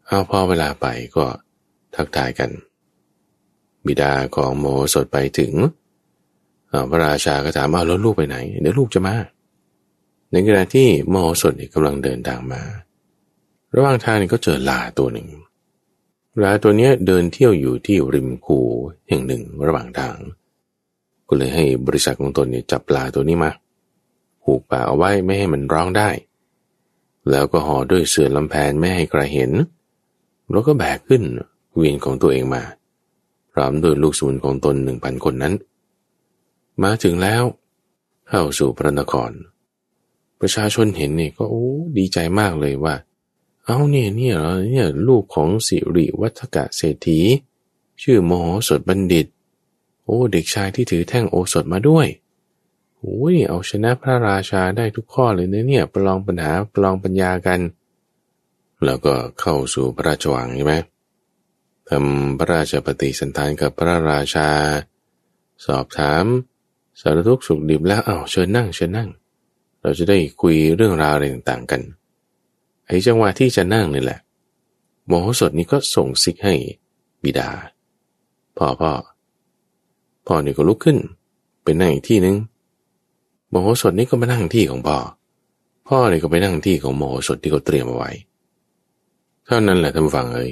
[0.06, 1.26] เอาพอเวลาไปก็
[1.96, 2.50] ทักทายกัน
[3.86, 5.54] บิดาของโมสดไปถึง
[6.90, 9.16] พระราชาก็ถามเอาแล้วลูกไปไหน เดี๋ยวลูกจะมา
[10.32, 12.62] ในขณะที่โมสดกำลังเดินทางมา
[13.76, 15.28] ระหว่างทางก็เจอลาตัวหนึ่ง
[16.44, 18.60] ลาตัวนี้เดินเที่ยวอยู่ที่ริมคู
[19.10, 20.18] แห่งหนึ่งระหว่างทาง
[21.28, 23.52] ก็เลยให้บริษัทของตนเนี่ยจับปลาตัวนี้มา
[24.44, 26.10] ผูกปากเอาไว้ไม่ให้มันร้องได้
[27.30, 29.52] แล้วก็ห่อด้วยเสื่อลำแพนไม่ให้ใครเห็น
[30.50, 31.24] แล้วก็แบกขึ้น
[31.76, 32.64] เวียนของตัวเองมา
[33.54, 35.54] พร้อมด้วยลูกสมุนของตนหนึ่งพันคนนั้น
[36.84, 37.44] มาถึงแล้ว
[38.30, 39.32] เข้าสู่พระนคร
[40.40, 41.66] ประชาชนเห็นเนี่ยก็โอ้
[41.98, 42.96] ดีใจมากเลยว่า
[43.72, 47.20] เอาเนี่ยเนี่ยเรอเนี่ยลูกของสิริวัฒกะเศรษฐี
[48.02, 49.28] ชื่อมโหสดบัณฑิต
[50.04, 52.08] โอ้ เด็กชายที่ถือแท่งโอสถมาด้วย
[52.98, 57.60] โอ้ยเอาชนะพระราชาได้ทุกข้อเลยเนี่ยเนี่ยประลองปัญหาประลองปัญญากัน
[58.86, 60.76] แล้วก็เข้าสู่พระราชวังใช่ไหม
[61.90, 64.50] ทำพระราชปฏิสันทานกับพระราชา
[65.66, 66.26] สอบถาม
[67.00, 69.10] สารทุกสุขดิบแล้วเอาเชิญนั่งเชิญนั่ง
[69.82, 71.82] เราจะได้คุยเรื่องราวอะไรต่างๆกัน
[72.90, 74.20] ไอ้จังหวะที่จะนั่งนี่แหละ
[75.08, 76.56] โมโหสดนี้ก็ส่งซิกให้
[77.24, 77.50] บิดา
[78.58, 78.92] พ่อพ่อ
[80.28, 80.98] พ่อนี่ก็ลุกขึ้น
[81.64, 82.38] เป็นนั่งอีกที่นึง
[83.50, 84.98] โมโหสดนี่ก็มานั่งที่ของพ่อ
[85.88, 88.12] พ่อนี่ก็ไปนั่งที่ของโมโหสดที่เขาเตรียมเอาไว้
[89.46, 90.52] เท่านั้นแหละท่านฟังเอ้ย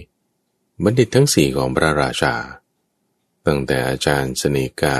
[0.84, 2.34] บัณฑิตทั้งสี่ของพระราชา
[3.46, 4.96] ตั้งแต่อาจารย์สเนกะ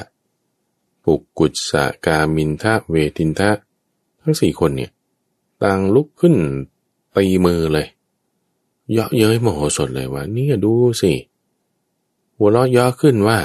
[1.04, 1.72] ปุกกุศ
[2.06, 3.52] กามินทะเวทินทะ
[4.22, 4.92] ทั้งสี่คนเนี่ย
[5.64, 6.36] ต่างลุกขึ้น
[7.18, 7.88] ตีมือเลย
[8.94, 11.14] เยาะเย้ยโมโหสดเลยว่านี่ดูสิ
[12.38, 13.40] หัวเราะเยาะขึ้นว่า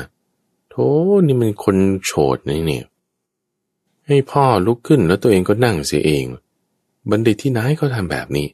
[0.71, 0.87] โธ่
[1.27, 2.85] นี่มันคนโฉดนี่เนี่ย
[4.07, 6.25] ให้พ่อลุกขึ้นแล้วตัวเองก็นั่งเสียเอง
[7.11, 8.47] บัณฑิตที่ไหนเขาทำแบบนี้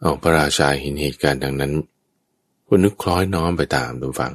[0.00, 1.72] เอาพระราชาเห็นเหตุการณ์ดังนั้น
[2.66, 4.32] ก็นึกคล้อยน้อมไปตามดูฟัง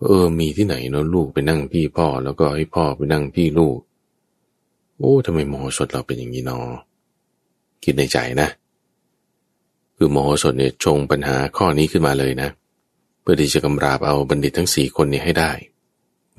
[0.00, 3.78] เออ มีที่ไหนเนาะลูกไปนั่งที่พ่อแล้วก็ให้พ่อไปนั่งที่ลูก
[4.98, 6.66] โอ้ทำไมโมโหสดเราเป็นอย่างนี้เนาะ
[7.84, 8.48] คิดในใจนะ
[10.02, 12.48] คือโมโหสดเนี่ยชงปัญหาข้อนี้ขึ้นมาเลยนะ
[13.20, 15.52] เพื่อที่จะกำราบเอาบัณฑิตทั้งสี่คนนี้ให้ได้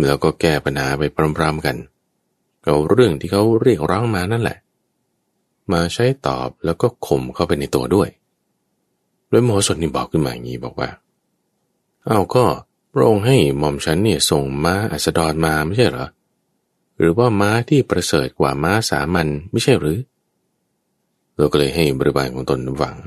[0.06, 1.04] แล้วก็แก้ปัญหาไป
[1.38, 1.78] พร้อมๆกัน
[2.65, 4.58] เอาเรื่องที่เขาเรียกร้องมานั่นแหละ
[5.71, 8.10] มาใช้ตอบแล้วก็ข่มเข้าไปในตัวด้วย
[9.30, 10.89] โดยโมโหสดนี่บอกขึ้นมาอย่างนี้บอกว่า
[12.08, 12.45] เอาก็
[12.93, 16.08] พระองค์ให้หม่อมฉันเนี่ยส่งม้าอัสดรมาไม่ใช่เหรอ
[16.97, 20.00] หรือว่าม้าที่ประเสริฐกว่าม้าสามัญไม่ใช่หรือ
[21.36, 22.97] เราก็เลยให้บริบาลของตนวัง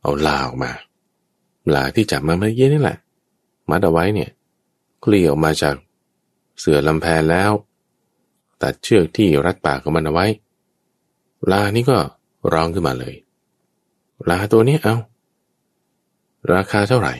[0.00, 0.70] เอาลาออกมา
[1.74, 2.98] ลาที่จับมาเมื่อกี้นี่แหละ
[3.70, 4.30] มัดเอาไว้เนี่ย
[5.04, 5.76] คลี่ออกมาจาก
[6.58, 7.52] เสือลำแพนแล้ว
[8.62, 10.26] ตัดเชือกที่รัดปากของมันเอาไว้
[11.50, 11.98] ลานี่ก็
[12.52, 13.14] ร้องขึ้นมาเลย
[14.28, 14.96] ลาตัวนี้เอา
[16.52, 17.14] ราคาเท่าไหร่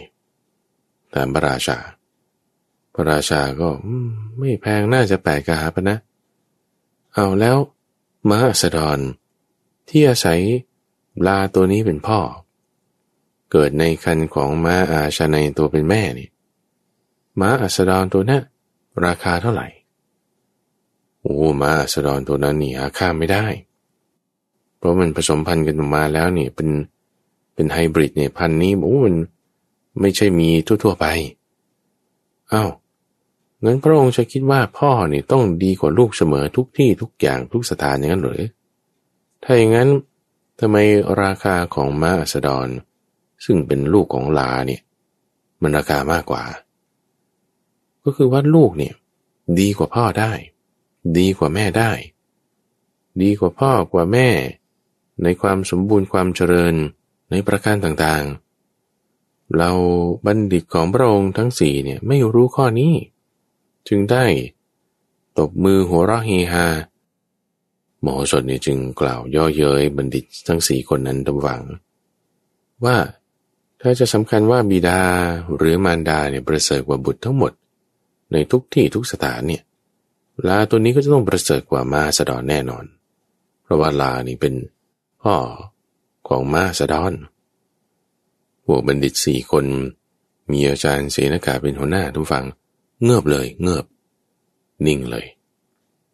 [1.13, 1.79] ถามพระราชา
[2.95, 3.69] พระราชาก็
[4.39, 5.99] ไม่แพงน่าจะแปดกหาปนะ
[7.15, 7.57] เอาแล้ว
[8.31, 8.99] ม้าสดร
[9.89, 10.41] ที่อาศัย
[11.27, 12.19] ลาตัวนี้เป็นพ่อ
[13.53, 16.29] เกิดในคันของม้าอาชาในตัวเป็นแม่นี่
[17.41, 18.43] ม้าอัสดรตัวนั้น
[19.05, 19.69] ราคาเท่าไหร่
[21.23, 23.45] โอ้ม้าอัสดรตัวนั้นนี่หาค่าไม่ได้
[24.77, 26.69] เพราะมันผสมพันธุ์กันมาแล้วนี่เป็น
[27.55, 29.17] เป็นไฮบริดเนี่ยพันธุ์นี้โอ้มัน
[30.01, 31.07] ไม่ใช่มีทั่วๆไป
[32.53, 32.71] อา้าว
[33.65, 38.43] งั้นพระองค์จะคิดว่าพ่อเนี่ยต้องดีกว่าลูกเสมอทุกที่ทุกอย่างทุกสถานอย่างนั้นหรือ
[39.43, 39.89] ถ้าอย่างนั้น
[40.61, 40.77] ทำไม
[41.23, 42.69] ราคาของม้าอัสดร
[43.45, 44.83] ซึ่งเป็นลูกของลาเนี่ย
[45.63, 46.45] มันราคามากกว่า
[48.05, 48.95] ก็คือว่าลูกเนี่ย
[49.61, 50.33] ดีกว่าพ่อได้
[51.19, 51.93] ดีกว่าแม่ได้
[53.23, 54.29] ดีกว่าพ่อกว่าแม่
[55.23, 56.75] ในความสมบูรณ์ความเจริญ
[57.31, 59.71] ในประการต่างๆ เรา
[60.27, 62.95] บัณฑิตของพระองค์ทั้งสี่เนี่ยไม่รู้ข้อนี้
[63.89, 64.25] จึงได้
[65.39, 66.67] ตบมือหัวเราะเฮฮา
[68.03, 71.61] หมอสดเนี่ยจึงกล่าวย่อเย้ยบัณฑิตทั้งสี่คนนั้นตำวัง
[72.85, 72.97] ว่า
[73.81, 75.01] ถ้าจะสำคัญว่าบิดา
[75.57, 77.53] หรือมารดาเนี่ยประเสริฐกว่าบุตรทั้งหมด
[78.33, 79.63] ในทุกที่ทุกสถานเนี่ย
[80.49, 82.85] ลาตัวนี้ก็จะต้องประเสริฐกว่ามาสดอนแน่นอน
[83.63, 84.55] เพราะว่าลานี่เป็น
[85.23, 85.35] พ่อ
[86.29, 87.13] ของมาสดอน
[88.65, 89.65] พวกบัณฑิตสี่คน
[90.51, 92.45] มีอาจารย์เสนากาเป็นหัวหน้าทุกฝัง
[93.03, 93.85] เงือบเลย เงือบ
[94.87, 95.27] นิ่งเลย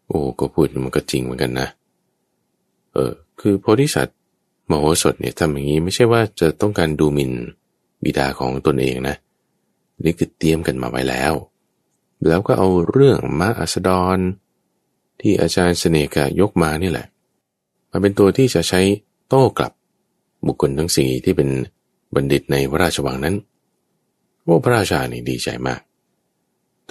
[0.06, 1.68] โอ้ก็พูดมันก็จริงเหมือนกันนะ
[2.92, 4.18] เออ คือโพธิสัตว์
[4.70, 7.32] มโหสถเนี่ยทำอย่างนี้ไม่ใช่ว่าจะต้องการดูหมิ่น
[8.04, 9.16] บิดาของตนเองนะ
[10.04, 11.32] นี่คือเตรียมกันมาไว้แล้ว
[12.26, 14.18] แล้วก็เอาเรื่องม้าอัสดร
[15.20, 17.06] ที่อาจารย์เสนกายกมานี่แหละ
[17.90, 18.80] มาเป็นตัวที่จะใช้
[19.28, 19.72] โต้กลับ
[20.46, 21.48] บุคคลทั้งสี่ที่เป็น
[22.14, 23.36] บัณฑิตในพระราชวังนั้น
[24.46, 25.80] ว่าพระราชานี่ดีใจมาก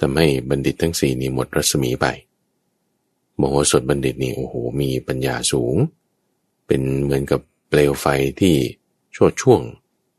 [0.00, 2.06] ทำให้บัณฑิตทั้งสี่นี่หมดรัศมีไป
[3.36, 5.76] โมโหสถบัณฑิตนี่โอ้โหมีปัญญาสูง
[6.66, 8.06] เป็นเหมือนกับ เปลวไฟ
[8.40, 8.54] ที่
[9.16, 9.60] ชดช่วง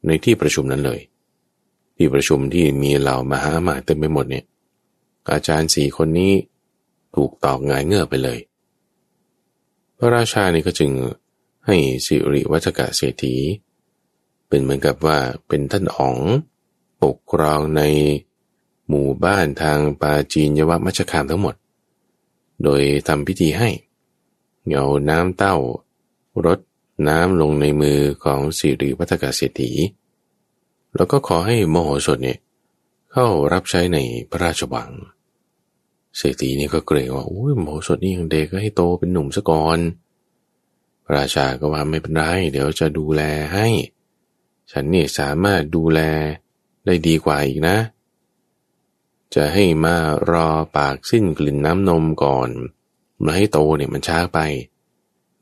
[0.05, 0.99] ในที่ประชุมนั้นเลย
[1.97, 4.45] ที่ประชุมที่มีเหล่ามหามาเต็มไปหมดเนี่ย
[5.31, 6.33] อาจารย์สี่คนนี้
[7.15, 8.39] ถูกตอกงายเงื่อไปเลย
[9.97, 10.91] พระราชานี่ก็จึง
[11.65, 13.35] ให้สิริวัฒกะเศรษฐี
[14.47, 16.17] เป็นเหมือนกับว่าเป็นท่านอ๋อง
[17.03, 17.81] ปกครองใน
[18.87, 21.55] หมู่บ้านทางปาจีนยวมัชคามทั้งหมด
[22.63, 23.69] โดยทำพิธีให้
[24.65, 25.55] เหงาน้ำเต้า
[26.45, 26.59] รด
[27.07, 29.71] น้ำลงในมือของสิริวัฒกเศรษฐี
[30.95, 32.39] แล้วก็ขอให้โมโหสดเนี่ย
[33.11, 33.97] เข้ารับใช้ใน
[34.29, 34.91] พระราชวัง
[36.17, 39.79] เศรษฐีนี่ก็เกรงว่าโอ้ยมโหสดนี่ยังเด็กก็ให้โตเป็นหนุ่มซะก่อน
[41.05, 43.21] พระราชาก็ว่าไม่เป็นไร เดี๋ยวจะดูแล
[43.53, 43.67] ให้
[44.71, 45.99] ฉันเนี่ยสามารถดูแล
[46.85, 47.77] ได้ดีกว่าอีกนะ
[49.35, 49.95] จะให้มา
[50.31, 52.49] รอปากสิ้นกลิ่นน้ำนมก่อน
[53.25, 54.39] มาให้โตเนี่ยมันช้าไป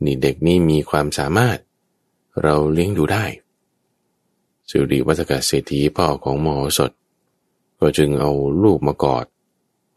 [0.06, 1.58] นี่เด็กนี่มีความสามารถ
[2.44, 3.26] เราเลี้ยงดูได้
[4.70, 6.92] สุริวัฒกเศรษฐีพ่อของมอสด
[7.80, 8.32] ก็จึงเอา
[8.64, 9.26] ลูกมากอด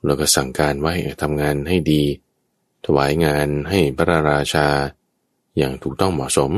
[0.04, 2.02] แล้วก็สั่งการไว้ทำงานให้ดี
[2.84, 4.66] ถวายงานให้พระราชา
[5.56, 6.52] อย่างถูกต้องเหมาะสม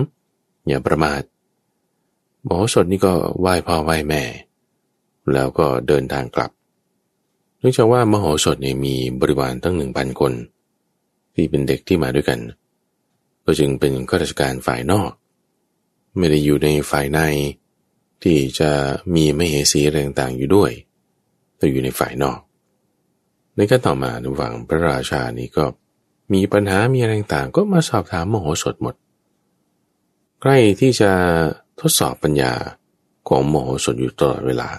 [0.66, 1.22] อย่าประมาท
[2.44, 4.22] หมอสดนี่ก็ไหว้พ่อไหว้แม่
[5.32, 6.50] แล้วก็เดินทางกลับ
[7.58, 10.32] เนื่องจากว่ามโหสถเนี่ยมีบริวารตั้งหนึ่งพันคน
[11.34, 12.38] ที่เป็นเด็กที่มาด้วยกัน
[13.52, 15.10] ก็จึงเป็นข้าราชการฝ่ายนอก
[16.16, 17.20] ไม่ได้อยู่ในฝ่ายใน
[18.22, 18.70] ที่จะ
[19.14, 20.70] มีไม่เหสีอะไรต่างๆอยู่ด้วย
[21.56, 22.38] แต่อยู่ในฝ่ายนอก
[23.56, 25.64] ในการต่อมาในวังพระราชานี้ก็
[26.32, 28.94] มีปัญหามีอะไรต่างก็มาสอบถามมโหสถหมด
[30.40, 31.10] ใกล้ที่จะ
[31.80, 32.52] ทดสอบปัญญา
[33.28, 34.70] ของมโหสถอยู่ตลอดเวลา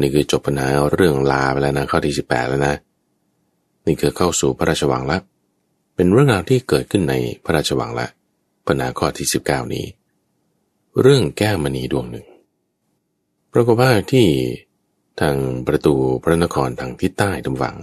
[0.00, 2.74] นี่คือจบปัญหาเรื่องลาไปแล้วนะข้อที่สิบแปดแล้วนะ
[3.86, 5.22] นี่คือเข้าสู่พระราชวังแล้ว
[5.94, 7.14] เป็นเรื่องราวที่เกิดขึ้นใน
[7.44, 8.06] พระราชวังละ
[8.66, 9.84] ปัญหาข้อที่สิบเก้านี้
[11.00, 12.26] เรื่องแก้วมณีดวงหนึ่ง
[13.52, 14.26] ปรากฏว่าที่
[15.20, 15.36] ทาง
[15.66, 17.76] ประตูพระนครทางทิศใต้ดำวัง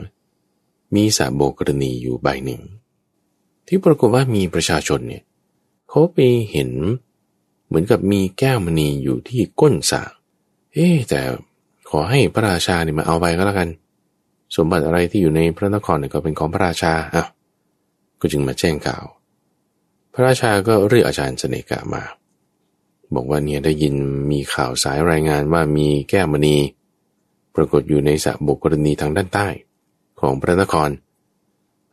[0.96, 2.62] มีสาโบกรณีอยู่ใบหนึ่ง
[3.68, 5.24] ที่ปรากฏว่ามีประชาชนเนี่ย
[5.90, 6.18] เขาไป
[6.52, 6.72] เห็น
[7.68, 10.02] เหมือนกับมีแก้วมณีอยู่ที่ก้นสา
[10.74, 11.22] เอ๊แต่
[11.90, 13.70] ขอให้พระราชาเนี่ยมาเอาไปก็แล้วกัน
[14.56, 17.28] สมบัติอะไรที่อยู่ในพระนครเนี่ยก็เป็นของพระราชาอ้าว
[18.22, 19.06] ก็จึงมาแจ้งข่าว
[20.14, 22.04] พระราชาก็เรียกอาจารย์เสนกะมา
[23.16, 23.96] บอกว่าเนี่ยได้ยิน
[24.32, 26.56] มีข่าวสายรายงานว่ามีแก้วมณี
[27.56, 29.48] ปรากฏอยู่ในสระบุกรณีทางด้านใต้
[30.20, 30.90] ของพระนคร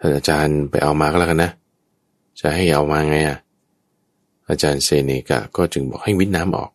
[0.01, 1.53] ท่านอาจารย์ไปเอามาก็แล้วกันนะ
[2.41, 3.39] จะให้เอามาไงอะ
[4.49, 6.70] อาจารย์เซเนกะก็จึงบอกให้วิทน้ำออก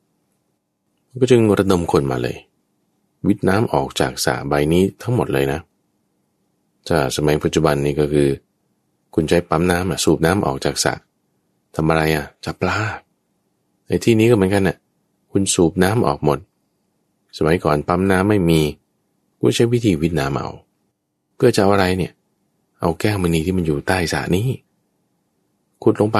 [1.21, 2.37] ก็จึงระดมคนมาเลย
[3.27, 5.59] วิทน้ำออกจากสระใบนี้ทั้งหมดเลยนะ
[6.89, 8.27] จะสมัยปัจจุบันนี้ก็คือ
[9.13, 10.93] คุณใช้ปั๊มน้ำอะสูบน้ำออกจากสระ
[11.75, 12.77] ทำอะไรอะจับปลา
[13.87, 14.77] ในที่นี้ก็เหมือนกันน่ะ
[15.31, 16.39] คุณสูบน้ำออกหมด
[17.37, 18.61] สมัยก่อนปั๊มน้ำไม่มี
[19.39, 20.49] กูใช้วิธีวิทน้ำเอา
[21.35, 22.11] เพื่อจะเอาอะไรเนี่ย
[22.79, 24.47] เอาแก้วมณีที่มันอยู่ใต้สระนี้
[25.83, 26.19] ขุดลงไป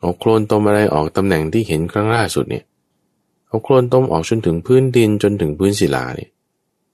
[0.00, 2.64] เอาโคลนต้มอะไรออกตำแหน่งที่เห็นครั้งล่าสุดเนี่ย
[3.46, 6.30] เอาโคลนต้มออกจนถึงพื้นดินจนถึงพื้นศิลาเนี่ย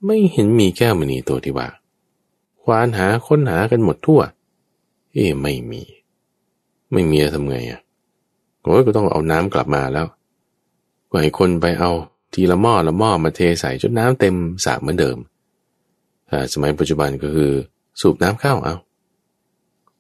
[0.07, 1.69] ไม่เห็นมีแก้วมณีตัวที่ว่า
[2.63, 5.83] ควานหาค้นหากันหมดทั่ว เเอ๊ไม่มี
[6.93, 7.81] ไม่มีทำไงอะ
[8.63, 10.07] โอ้ยก็ต้องเอาน้ำกลับมาแล้ว
[11.11, 11.91] ก็ให้คนไปเอา
[12.35, 14.35] ทีละหม้อละหม้อมาเทใส่จนน้ำเต็ม
[14.65, 15.17] สระเหมือนเดิม
[16.29, 17.53] แต่สมัยปัจจุบันก็คือ
[18.01, 18.75] สูบน้ำเข้าเอา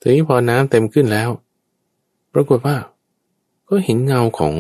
[0.00, 1.30] ทีนี้พอน้ำเต็มขึ้นแล้ว
[2.34, 2.76] ปรากฏว่า
[3.68, 4.52] ก็เห็นเงาของ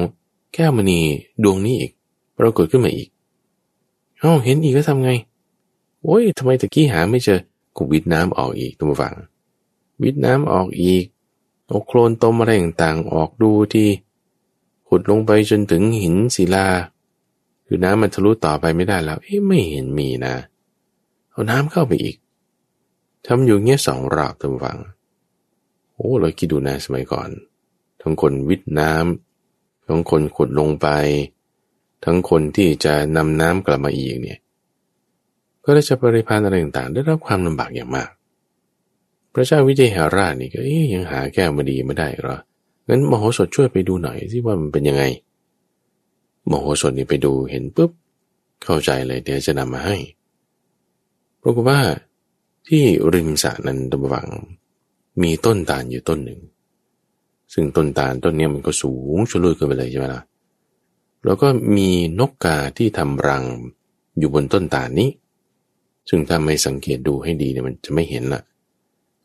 [0.54, 1.00] แก้วมณี
[1.42, 1.92] ดวงนี้อีก
[2.38, 3.08] ปรากฏขึ้นมาอีก
[4.20, 5.10] เอ้าเห็นอีกก็ทำไง
[6.02, 7.40] โอ้ยทำไมตะกี้หาไม่เจอ
[7.76, 9.14] กูวิดน้ำออกอีกตัวฝัง
[10.02, 11.04] วิดน้ำออกอีก
[11.66, 13.88] เอาโคลนต้มอะไรต่างๆออกดูที่
[14.88, 16.66] ขุดลงไปจนถึงหินศิลา
[17.66, 20.34] คือน้ำมันทะลุต่อไปไม่ได้แล้ว เอ๊ะไม่เห็นมีนะ
[21.30, 22.16] เอาน้ำเข้าไปอีก
[23.26, 24.78] ทำอยู่เงี้ยสองรอบตัวฝัง
[25.94, 27.28] โอ้เราคิดดูนะสมัยก่อน
[28.00, 30.88] ทั้งคนวิทน้ำทั้งคนขุดลงไป
[32.04, 34.38] ทั้งคนที่จะนำน้ำกลับมาอีกเนี่ย
[35.64, 38.08] ก็ได้จะบริพานอะไรต่างๆ ได้รับความลำบากอย่างมาก
[39.32, 40.60] พระเจ้าวิเทหราชนี่ก็
[40.94, 42.36] ยังหาแก้วมาดีไม่ได้หรอ
[42.88, 45.02] งั้นมโหสถช่วยไปดูหน่อยที่ว่ามันเป็นยังไง
[46.50, 47.90] มโหสถนี่ไปดูเห็นปุ๊บ
[48.64, 49.96] เข้าใจเลยเดี๋ยวจะนำมาให้
[51.42, 51.80] ปรากฏว่า
[52.68, 52.82] ที่
[53.14, 54.28] ริมสระนั้นตะวัง
[55.22, 56.40] มีต้นตาลอยู่ต้นหนึ่ง
[57.52, 60.22] ซึ่งต้นตาลต้นนี้มันก็สูงชลุยขึ้นไปเลยใช่ไหมล่ะ
[61.24, 61.88] แล้วก็มี
[62.20, 63.44] นกกาที่ทำรัง
[64.18, 65.10] อยู่บนต้นตาลนี้
[66.08, 68.42] ซึ่งถ้าไม่สังเกตดูให้ดีเนี่ยมันจะไม่เห็นล่ะ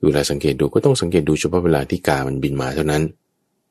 [0.03, 3.03] เวลาสังเกตดูก็ต้องสังเกตดูเฉพาะเวลาที่กา มันบินมาเท่านั้น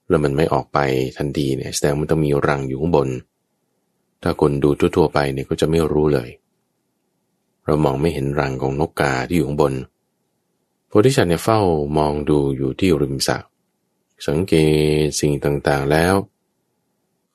[0.08, 0.78] แล้วมันไม่ออกไป
[1.16, 3.08] ทันทีเนี่ยแสดงมันต้องมีรังอยู่ข้างบน
[4.22, 6.28] ถ้าคนดูทั่วๆไปเนี่ยก็จะไม่รู้เลย
[7.64, 9.74] เรามองไม่เห็นรังของนกกาที่อยู่ข้างบน
[10.88, 11.60] โพธิชัตเนี่ยเฝ้า
[11.98, 13.38] มองดูอยู่ที่ริมสระ
[14.26, 14.54] สังเก
[15.02, 16.14] ตสิ่งต่างๆแล้ว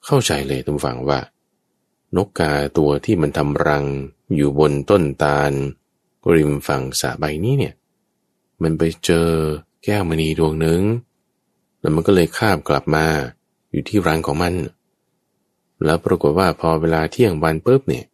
[0.05, 1.19] เข้าใจเลยทุกฝังว่า
[2.17, 3.85] นกกาตัวที่มันทำรัง
[4.35, 5.51] อยู่บนต้นตาล
[6.33, 7.73] ริมฝั่งสระใบนี้เนี่ย
[8.64, 9.30] มันไปเจอ
[9.84, 10.82] แก้วมณีดวงหนึ่ง
[11.80, 13.05] แล้วมันก็เลยคาบกลับมา
[13.72, 14.53] อยู่ที่รังของมัน
[15.86, 18.05] แล้วปรากฏว่าพอเวลาเที่ยงวันปุ๊บเนี่ย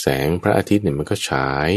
[0.00, 1.70] แสงพระอาทิตย์เนี่ยมันก็ฉาย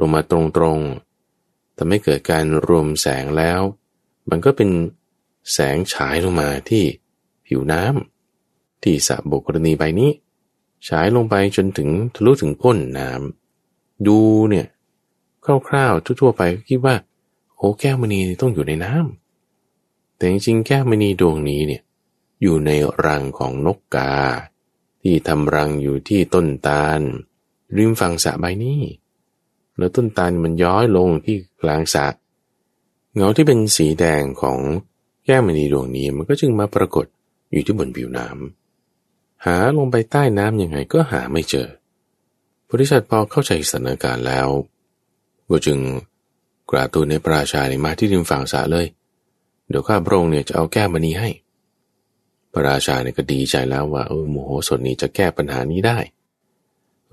[0.00, 3.60] ลงมาตรงๆทำให้เกิดการรวมแสงแล้ว
[4.30, 4.70] มันก็เป็น
[5.52, 6.84] แสงฉายลงมาที่
[7.46, 10.10] ผิวน้ำที่สระบกรณีใบนี้
[10.88, 14.18] ฉายลงไปจนถึงทะลุถึงก้นน้ำดู
[14.50, 14.66] เนี่ย
[15.68, 16.94] คร่าวๆทั่วๆไปก็คิดว่า
[17.56, 21.82] โอ้แก้วมณีต้องอยู่ในน้ำแต่จริงๆแก้วมณีดวงนี้เนี่ย
[22.42, 22.70] อยู่ใน
[23.06, 24.12] รังของนกกา
[25.02, 27.00] ที่ทำรังอยู่ที่ต้นตาล
[27.76, 28.82] ริมฝั่งสระใบนี้
[29.76, 32.06] แล้วต้นตาลมันย้อยลงที่กลางสระ
[33.14, 34.58] เงาที่เป็นสีแดงของ
[35.26, 37.06] แก้วมณีดวงนี้มันก็จึงมาปรากฏ
[37.52, 41.68] อยู่ที่บนผิวน้ำหาลงไปใต้น้ำยังไงก็หาไม่เจอ
[42.70, 44.48] บริษัทพอเข้าใจสถานการณ์แล้ว
[45.48, 45.78] ก็จึง
[46.70, 48.86] กราบทูลในพระราชาในมาที่ริมฝั่งสาเลย
[49.68, 51.30] เดี๋ยวข้าพระองค์เนี่ยจะเอาแก้มณีให้
[52.52, 55.98] พระราชาเนี่ยก็ดีใจแล้วว่าเออโมโหสดนี้จะแก้ปัญหานี้ได้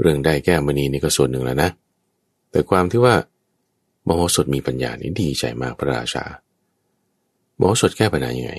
[0.02, 1.70] เรื่องได้แก้มณีนี่ก็ส่วนหนึ่งแล้วนะ
[2.52, 3.16] แต่ความที่ว่า
[4.04, 6.24] โมโหสดมีปัญญานี่ดีใจมากพระราชา
[7.56, 8.54] โมโหสดแก้ปัญหายังไง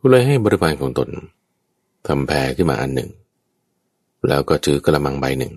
[0.00, 1.08] ก็เลยให้บริบาลของตน
[2.06, 3.10] ทำแพรขึ้นมาอันหนึ่ง
[4.28, 5.52] แล้วก็ถือกระมังใบหนึ่ง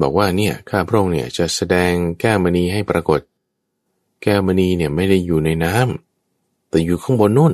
[0.00, 3.20] บอกว่าเนี่ยข้าพระองค์เนี่ยจะแสดงแก้วมณีให้ปรากฏ
[4.22, 7.52] แก้วมณีเนี่ยไม่ได้อยู่ในน้ำแต่อยู่ข้างบนนู่น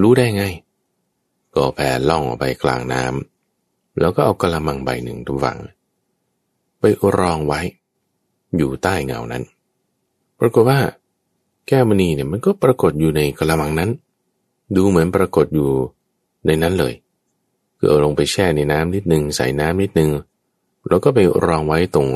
[0.00, 0.44] รู้ได้ไง
[1.54, 5.58] ก็แผ่ล่องออกไปกลางน้ำแล้วก็เอากระมังใบหนึ่งทุฝัง
[6.78, 6.84] ไป
[7.18, 7.60] รองไว้
[8.56, 9.44] อยู่ใต้เงานั้น
[10.40, 10.80] ปรากฏว่า
[11.68, 13.90] แก้วมณีเนี่ยมันก็ปรากฏอยู่ในกระมังนั้น
[14.76, 15.70] ดูเหมือนปรากฏอยู่
[16.46, 16.94] ในนั้นเลย
[17.76, 20.10] คือเอาลงไปแช่ในน้ำนิดหนึ่งใส่น้ำนิดหนึ่ง
[20.90, 22.08] แล้วก็ไปรองไว้ตรง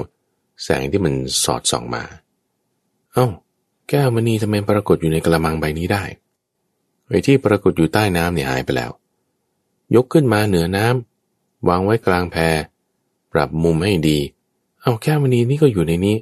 [0.63, 1.15] แสงที่มัน
[1.45, 2.03] สอดส่องมา
[3.13, 3.27] เอา้า
[3.89, 6.05] แก้วมณีทำไมปรากฏอยู่ในกระมังใบนี้ได้
[7.09, 8.91] ไอ้ที่ปรากฏอยู่ใต้น้ำเนี่ยหายไปแล้ว
[9.95, 12.37] ยกขึ้นมาเหนือน้ำวางไว้กลางแพ
[13.33, 14.19] ปรับมุมให้ดี
[14.83, 16.17] เอาแก้วมณีนี่ก็อยู่ในนี้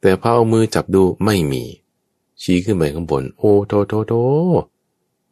[0.00, 1.62] แต่พอเอามือจับดูไม่มี
[2.42, 4.14] ชี้ขึ้นไปข้างบน โอ้โทโทโท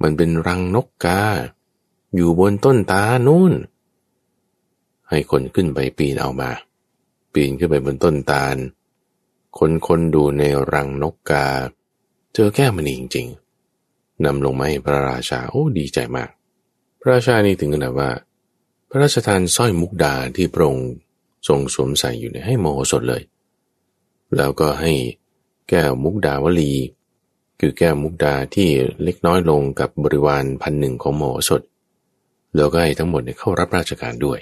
[0.03, 1.21] มันเป็นรังนกกา
[2.15, 3.53] อยู่บนต้นตานู่น
[5.11, 6.51] ให้คนขึ้นไปปีนเอามา
[7.33, 8.57] ปีนขึ้นไปบนต้นตาล
[9.59, 10.43] คนคนดูใน
[10.73, 11.47] รังนกกา
[12.35, 16.29] เจอแก้วมณีจริงๆนำลงมาให้พระราชาโอ้ดีใจมาก
[17.01, 18.11] พระราชานี่ถึงขนาดว่า
[18.89, 20.89] พระราชทานสร้อยมุกดาที่พระองค์
[21.49, 23.23] ทรงสวมใส่อยู่ในให้โมโหสดเลย
[24.37, 24.93] แล้วก็ให้
[25.69, 26.73] แก้วมุกดาวลี
[27.61, 28.69] คือแก้วมุกดาที่
[29.03, 31.63] เล็กน้อยลงกับบริวารพันหนึ่งของโมโหสด
[32.57, 34.41] แล้วก็ให้ทั้งหมดเข้ารับราชการด้วย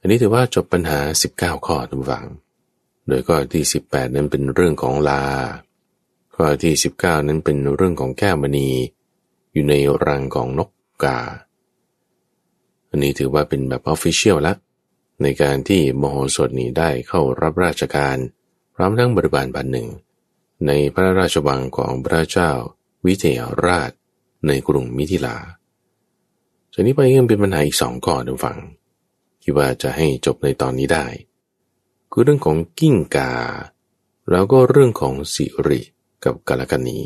[0.00, 1.00] อันนี้ถือว่าจบปัญหา
[1.32, 2.26] 19 ข้อทุกฝัง
[3.08, 5.24] โดยข้อที่ 18 นั้นเป็นเรื่องของลา
[6.34, 8.68] ข้อที่ 19 นั้นเป็นเรื่องของแก้วมณี
[9.52, 9.74] อยู่ใน
[10.06, 10.70] รังของนก
[11.04, 11.18] กา
[12.88, 14.54] อันนี้ถือว่าเป็นแบบออฟฟิเชียลละ
[15.22, 18.16] ในการที่มโหสถนี้ได้เข้ารับราชการ
[18.74, 19.88] พร้อมทั้งบริบาลบันหนึ่ง
[20.66, 22.50] ในพระราชวังของพระเจ้า
[23.06, 23.90] วิเทหราช
[24.46, 25.36] ในกรุงมิถิลา
[26.72, 28.58] จากนี้ไปยังเป็นปัญหาอีกสองข้อดูฟัง
[29.42, 31.06] คิดว่าจะให้จบในตอนนี้ได้
[32.12, 33.32] คือเรื่องของกิ้งกา
[34.30, 35.80] แล้วก็เรื่องของสิริ
[36.24, 37.00] กับกาลกันนี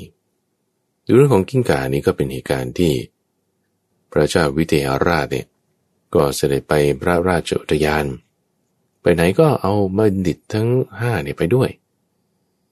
[1.06, 2.92] ดูเรื่องของกิ้งกานี้ก็เป็นเหตุการณ์ที่
[4.12, 5.46] พระเจ้าวิเทหราชเนี่ย
[6.14, 8.04] ก็เสด็จไปพระราชอุทยาน
[9.02, 10.68] ไปไหนก็เอาบัณฑิตทั้ง
[11.00, 11.70] ห้าเนี่ยไปด้วย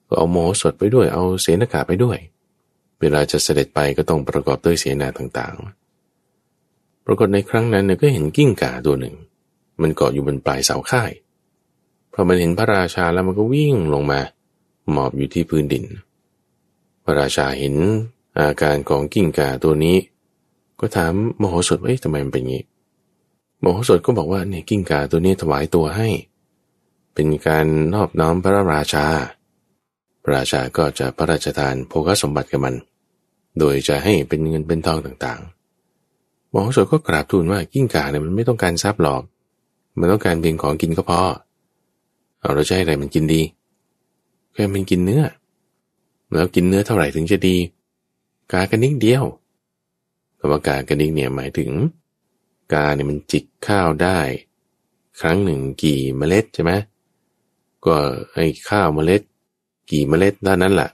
[0.07, 2.17] ก็เอาโมสดไปด้วย เอาเสนากาไปด้วย
[2.99, 9.15] เวลาจะเสด็จไปก็ต้องประกอบด้วยเสนาต่างๆ ปรากฏในครั้งนั้นเนี่ยก็เห็นกิ้งก่าตัวหนึ่ง
[9.81, 11.11] มันเกาะอยู่บนปลายเสาค่าย
[12.13, 14.19] พอมันเห็นพระราชาแล้วมันก็วิ่งลงมา
[14.91, 15.83] หมอบอยู่ที่พื้นดิน
[17.05, 17.75] พระราชาเห็น
[18.39, 19.97] อาการของกิ้งก่าตัวนี้
[20.79, 22.63] ก็ถามมโหสถว่าทำไมมันเป็นอย่างนี้
[23.63, 26.09] มโหสถก็บอกว่าเนี่ยกิ้งก่าตัวนี้ถวายตัวให้
[27.13, 29.05] เป็นการนอบน้อมพระราชา
[30.23, 32.75] พระราชาก็จะพระราชทานโภคสมบัติกับมัน
[33.59, 39.21] โดยจะให้เป็นเงินเป็นทองต่างๆมโหสถก็กราบทูลว่ากิ้งก่าเนี่ยมันไม่ต้องการทรัพย์หรอก
[39.99, 41.21] มันต้องการเพียงของกินก็พอ
[42.39, 43.41] เอาเราจะให้อะไรมันกินดี
[44.53, 45.23] แค่มันกินเนื้อ
[46.31, 47.55] แล้วกินเนื้อเท่าไหร่ถึงจะดี
[48.51, 49.23] กากระนิกเดียว
[50.39, 51.69] คำว่ากากระนิกเนี่ยหมายถึง
[52.73, 54.19] กาเนี่ยมันจิกข้าวได้
[55.21, 56.71] ครั้งหนึ่งกี่เมล็ดใช่ไหม
[57.85, 57.95] ก็
[58.33, 59.21] ไอ้ข้าวเมล็ด
[59.91, 60.89] กี่เมล็ดด้านนั้นแหละ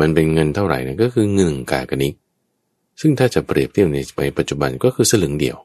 [0.00, 2.14] มันเป็นเงินเท่าไหร่นะก็คือเงินกากระนิก
[3.00, 5.56] ซึ่งถ้าจะเปรียบเทียบในปัจจุบันก็คือสลึงเดียว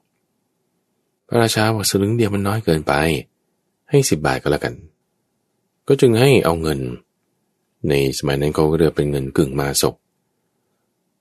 [1.39, 2.93] ราชาบอกสลึงเดียวมันน้อยเกินไป
[3.89, 4.73] ให้สิบบาทก็แล้วกัน
[5.87, 6.79] ก็จึงให้เอาเงิน
[7.89, 9.95] ในสมัยนั้นเขาก็เรียกเป็นเงินกึ่งมาศก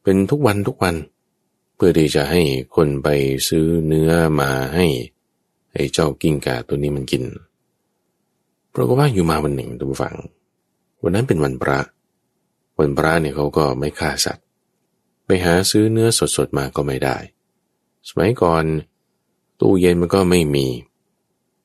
[0.02, 0.94] เป็นทุกวันทุกวัน
[1.74, 2.42] เพื่อที่จะให้
[2.76, 3.08] คนไป
[3.48, 4.10] ซื้อเนื้อ
[4.40, 4.86] มาให้
[5.72, 7.24] ไอ้เจ้ากิ้งก่าตัวนี้มันกิน
[8.70, 10.16] เพราะว่าอยู่มาวันหนึ่งทุกฝัง
[11.02, 11.78] วันนั้นเป็นวันพระ
[12.78, 14.44] วันพระเนี่ยเขาก็ไม่ฆ่าสัตว์
[15.26, 17.16] ไปหาซื้อเนื้อสดๆมาก็ไม่ได้
[18.08, 18.64] สมัยก่อน
[19.62, 20.66] ตู้เย็นมันก็ไม่มี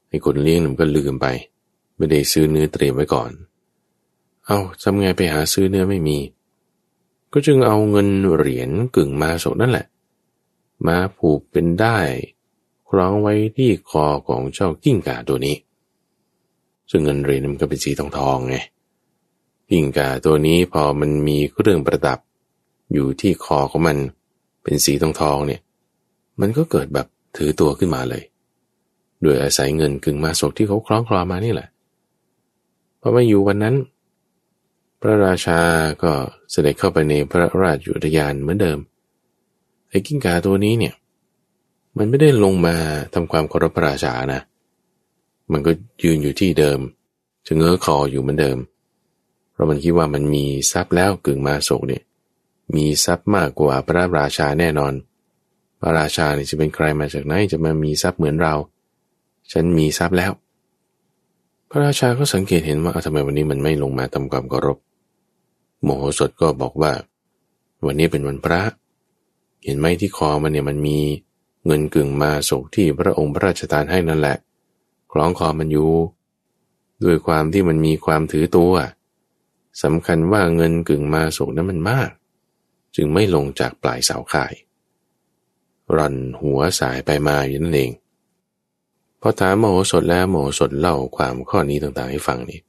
[0.10, 1.28] ไอ้คนเลี้ยงมันก็ลืมไป
[1.96, 3.32] ไม่ได้ซื้อเนื้อเตรียมไว้ก่อน
[4.46, 6.18] เอาทำไงไปหาซื้อเนื้อไม่มี
[7.34, 9.86] ก็จึงเอาเงินเหรียญกึ่งมาสกนั่นแหละ
[10.88, 11.98] มาผูกเป็นได้
[12.90, 15.56] คล้องไว้ที่คอของเจ้ากิ้งก่าตัวนี้
[16.90, 18.58] ซึ่งเงินเหรียญมันก็เป็นสีทองทองไง
[19.70, 22.20] กิ้งก่าตัวนี้พอมันมีเครื่องประดับ
[22.94, 23.98] อยู่ที่คอของมัน
[24.64, 25.62] เป็นสีทองทองเนี่ย
[26.40, 28.24] มันก็เกิดแบบ ถือตัวขึ้นมาเลย
[29.22, 31.68] โดยอาศัยเงินกึ่งมาศกที่เขาคล้องคลอมานี่แหละ
[33.02, 33.76] พอมาอยู่วันนั้น
[35.02, 35.60] พระราชา
[36.04, 36.12] ก็
[36.52, 38.80] เสด็จเข้าไปในพระราชอุทยานเหมือนเดิม
[39.90, 40.94] ไอ้กิ้งก่าตัวนี้เนี่ย
[41.98, 42.76] มันไม่ได้ลงมา
[43.14, 44.42] ทำความเคารพพระราชานะ
[45.52, 45.72] มันก็
[46.04, 46.80] ยืนอยู่ที่เดิม
[47.46, 48.58] จะเงื้อคออยู่เหมือนเดิม
[49.52, 52.04] เพราะมันคิดว่ามันมีทรัพย์แล้วกึ่งมาโศกเนี่ย
[52.76, 54.94] มีทรัพย์มากกว่าพระราชาแน่นอน
[55.82, 58.56] พระราชาเนี่ยจะเป็นใครมาจากไหนจะมามีทรัพย์เหมือนเรา
[59.52, 60.32] ฉันมีทรัพย์แล้ว
[61.70, 64.78] พระราชาก็สังเกตเห็นว่าทำไมวันนี้มันไม่ลงมาทำความเคารพ
[65.84, 66.92] โมโหสถก็บอกว่า
[67.86, 68.62] วันนี้เป็นวันพระ
[69.64, 70.98] เห็นไหมที่คอมันเนี่ยมันมี
[71.66, 74.38] เงินกึ่งมาโศกที่พระองค์พระราชทานให้นั่นแหละ
[75.12, 75.92] คล้องคอมันอยู่
[77.04, 78.74] ด้วยความที่มันมีความถือตัว
[79.84, 82.10] สำคัญว่าเงินกึ่งมาสุกนั้นมันมาก
[82.96, 84.54] จึงไม่ลงจากปลายเสาข่าย
[85.96, 87.92] ร่อนหัวสายไปมาอยู่นั่นเอง
[89.22, 92.60] พอถามโมโหสดแล้วโมโหสดเล่าความข้อนี้ต่างๆให้ฟังนี่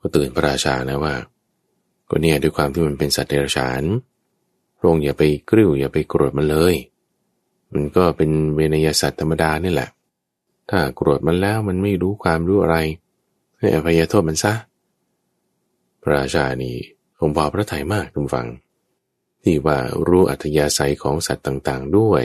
[0.00, 1.14] ก็ตื่นพระราชานะว่า
[2.10, 3.82] ก็เนี่ยด้วยความที่มันเป็นสัตว์เดรัจฉาน
[4.78, 6.74] พระองค์อย่าไปกริ้วอย่าไปโกรธมันเลย
[7.72, 9.88] มันก็เป็นเวนยสัตว์ธรรมดานี่แหละ
[10.70, 12.76] ถ้าโกรธมันแล้วมันไม่รู้ความรู้อะไร
[13.58, 14.54] ให้อภัยโทษมันซะ
[16.02, 16.74] พระราชานี่
[17.18, 18.48] คงพอพระทัยมากทุกฝัง
[19.42, 19.78] ที่ว่า
[20.08, 22.24] รู้อัธยาศัยของสัตว์ต่างๆ ด้วย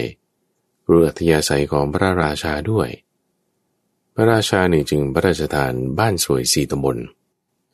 [0.90, 2.90] รู้อัธยาศัยของพระราชาด้วย
[4.16, 6.98] พระราชานี่จึงพระราชทานบ้านสวยสี่ตำบล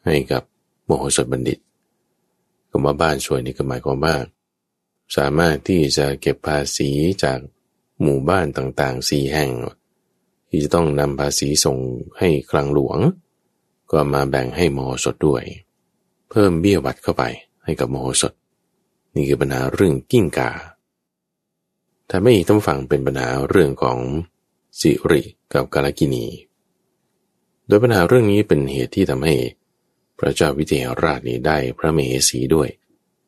[0.06, 0.44] ให้กับ
[0.86, 1.60] โมโหสถบัณฑิต
[2.70, 4.16] คำว่าบ้านสวยนี่ก็หมายความว่า
[5.16, 6.90] สามารถที่จะเก็บภาษี
[7.24, 7.40] จาก
[8.02, 9.52] หมู่บ้านต่างๆสี่แห่ง
[10.50, 11.78] ที่จะต้องนำภาษีส่ง
[12.20, 13.00] ให้คลังหลวง
[13.92, 15.44] ก็มาแบ่งให้โมโหสถด้วย
[16.30, 17.24] เพิ่มเบี้ยวัดเข้าไป
[17.64, 18.34] ให้กับโมโหสถ
[19.16, 20.52] นี่คือปัญหาเรื่องกิ้งกา
[22.08, 23.98] แต่ไม่ต้องฟังเป็นปัญหาเรื่องของ
[24.80, 25.22] สิริ
[25.54, 26.26] กับกาลกินี
[27.68, 29.36] โดยปัญหาเรื่องนี้เป็นเหตุที่ทำให้
[30.20, 32.70] พระเจ้าวิเทหราชนี้ได้พระเมเหสีด้วย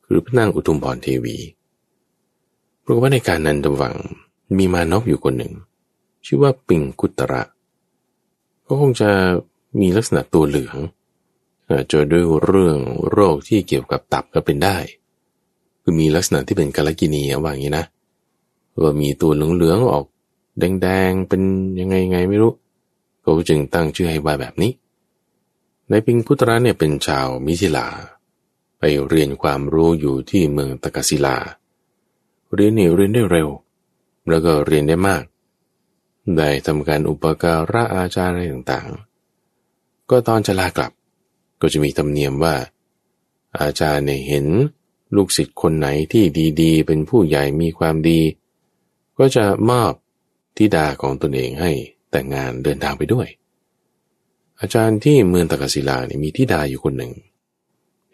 [0.06, 1.38] คือพระนางอุทุมพรเทวี
[2.82, 3.96] เพราะว่าในการนั้นตำวัง
[4.58, 5.54] มีมานพอยู่คนหนึ่ง
[6.26, 7.44] ชื่อว่าปิงกุตระ
[8.66, 9.10] ก็คงจะ
[9.80, 10.78] มีลักษณะตัวเหลือง
[11.70, 12.78] อาจจะด้วยเรื่อง
[13.12, 14.78] โรคที่เกี่ยวกับตับก็เป็นได้
[15.88, 17.86] คือมีลักษณะที่เป็นกาลกินีว่าอย่างนี้นะ
[18.84, 20.06] ว่ามีตัวเหลืองๆออก
[20.60, 21.42] แดงๆ เป็น
[21.80, 22.54] ยังไงไงไม่รู้
[23.24, 24.72] ก็จึงตั้งชื่อให้ว่าแบบนี้
[25.90, 27.88] ในปิงพุตระเนี่ยเป็นชาวมิถิลา
[28.80, 31.38] ไปเรียนความรู้อยู่ที่เมืองตะกศิลา
[32.54, 33.50] เรียนนี่เรียนได้เร็ว
[34.30, 35.24] แล้วก็เรียนได้มาก
[36.38, 40.92] ได้ทำการอุปการะอาจารย์อะไรต่างๆ ก็ตอนจะลากลับ
[41.62, 42.56] ก็จะมีธรรมเนียมว่า
[43.60, 44.46] อาจารย์เนี่ยเห็น
[45.16, 46.24] ลูกศิษย์คนไหนที่
[46.62, 48.22] ดีๆ เป็นผู้ใหญ่มีความดี
[49.18, 49.91] ก็จะมอบ
[50.58, 51.72] ทิดาของตนเองให้
[52.12, 53.28] แต่งงานเดินทางไปด้วย
[54.60, 57.14] อาจารย์ที่เมืองตะกศิลาเนี่ยมีทิดาอยู่คนหนึ่ง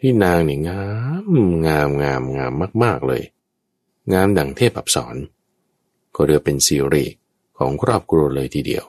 [0.00, 0.84] ที่นางเนี่ยงา
[1.24, 1.28] ม
[1.66, 3.22] งามงามงามมาก ๆเลย
[4.12, 5.16] งามดังเทพอับสร
[6.14, 7.04] ก็เรียกเป็นสิริ
[7.58, 8.84] ของครอบครัวเลยทีเดียว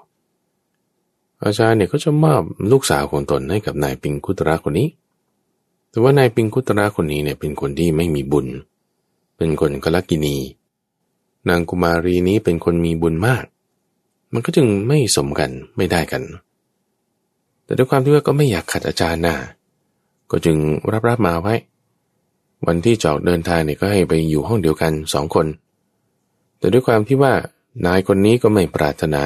[1.44, 2.42] อาจารย์เนี่ยก็จะมอบ
[2.72, 4.88] ลูกสาวของตนให้กับนายปิงคุตระคนนี้
[5.94, 8.48] แต่ว่านายปิงคุตระคนนี้เนี่ยเป็นคนที่ไม่มีบุญ
[9.38, 10.38] เป็นคนกลกินี
[11.50, 13.46] นางกุมารีนี้เป็นคนมีบุญมาก
[14.34, 16.24] มันก็จึงไม่สมกันไม่ได้กัน
[17.66, 19.36] แต่ด้วยความที่ว่าก็ไม่อยากขัดอาจารย์นะ
[20.32, 20.58] ก็จึง
[20.92, 21.56] รับรับมาไว้
[22.68, 25.48] วันที่จอกเดินทางเนี่ยก็ให้ไปอยู่ห้องเดียวกันสองคน
[26.58, 27.34] แต่ด้วยความที่ว่า
[27.86, 29.24] นายคนนี้ก็ไม่ปรารถนา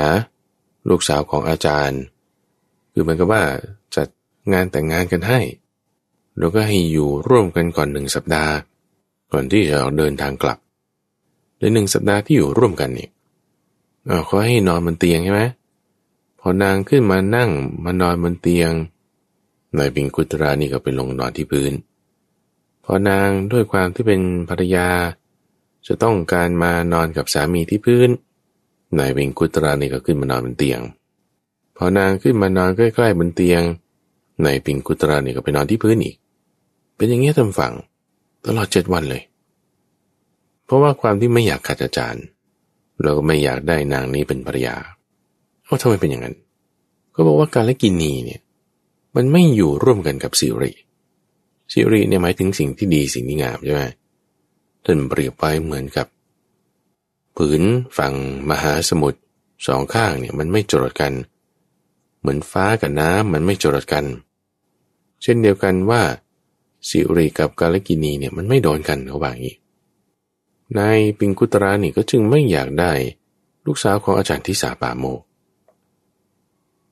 [0.90, 2.02] ลูกสาวของอาจารย์
[2.92, 3.44] คือเหมันก็ว่า
[3.96, 4.08] จัด
[4.54, 5.40] งานแต่งงานกันให้
[6.40, 8.54] แล้วก็ให้อยู่ร่วมกันก่อนหนึ่งสัปดาห์
[9.32, 10.60] ก่อนที่จะเดินทางกลับ
[11.60, 13.10] ในหนึ่งสัปดาห์ที่อยู่ร่วมกันนี่
[14.26, 15.44] เขาให้นอนบนเตียงใช่ไหม
[16.40, 17.50] พอนางขึ้นมานั่ง
[17.86, 18.72] มานอนบนเตียง
[19.78, 21.74] นายปิงกุตรานี่ก็ไปลงนอนที่พื้น
[22.84, 24.88] พอนางด้วยความที่เป็นภรรยา
[25.88, 28.10] จะต้องการมานอนกับสามีที่พื้น
[28.98, 30.80] นายเวงกุตรานี่ก็ขึ้นมานอนบนเตียง
[31.78, 33.62] พอนางขึ้นมานอนใกล้ๆบนเตียง
[34.46, 36.16] นายปิงกุตรานี่ก็ไปนอนที่พื้นอีก
[36.98, 37.74] เป็นอย่างเงี้ยทำฝัง
[38.46, 39.24] ตลอดเจ็ดวันเลย
[40.66, 42.24] เพราะว่าความที่ไม่อยากขัดอาจารย์
[43.02, 44.76] เราก็ไม่อยากได้นางนี้เป็นภรรยา
[45.68, 46.36] ว่าทำไมเป็นอย่างนั้น
[47.16, 48.42] ก็บอกว่าการละกินีเนี่ย
[49.16, 50.72] มันไม่อยู่ร่วมกันกับสิริ
[51.74, 53.82] สิริเนี่ยหมายถึงสิ่งที่ดีสิ่งที่งามใช่ไหม
[54.86, 56.08] ท่านเปรียบไว้เหมือนกับ
[57.38, 57.62] ผืน
[57.98, 58.14] ฝั่ง
[58.50, 59.20] มหาสมุทร
[59.68, 61.14] สองข้างเนี่ยมันไม่จรดกัน
[62.20, 64.06] เหมือนฟ้ากับน้ำมันไม่จรดกัน
[65.22, 66.02] เช่นเดียวกันว่า
[66.90, 69.56] สิริกับกาลกินีเนี่ยมันไม่โดนกันเขาว่าอย่างนี้
[70.78, 72.92] นายปิงกุตรานี่ก็จึงไม่อยากได้
[73.66, 75.04] ลูกสาวของอาจารย์ทิสาปาโม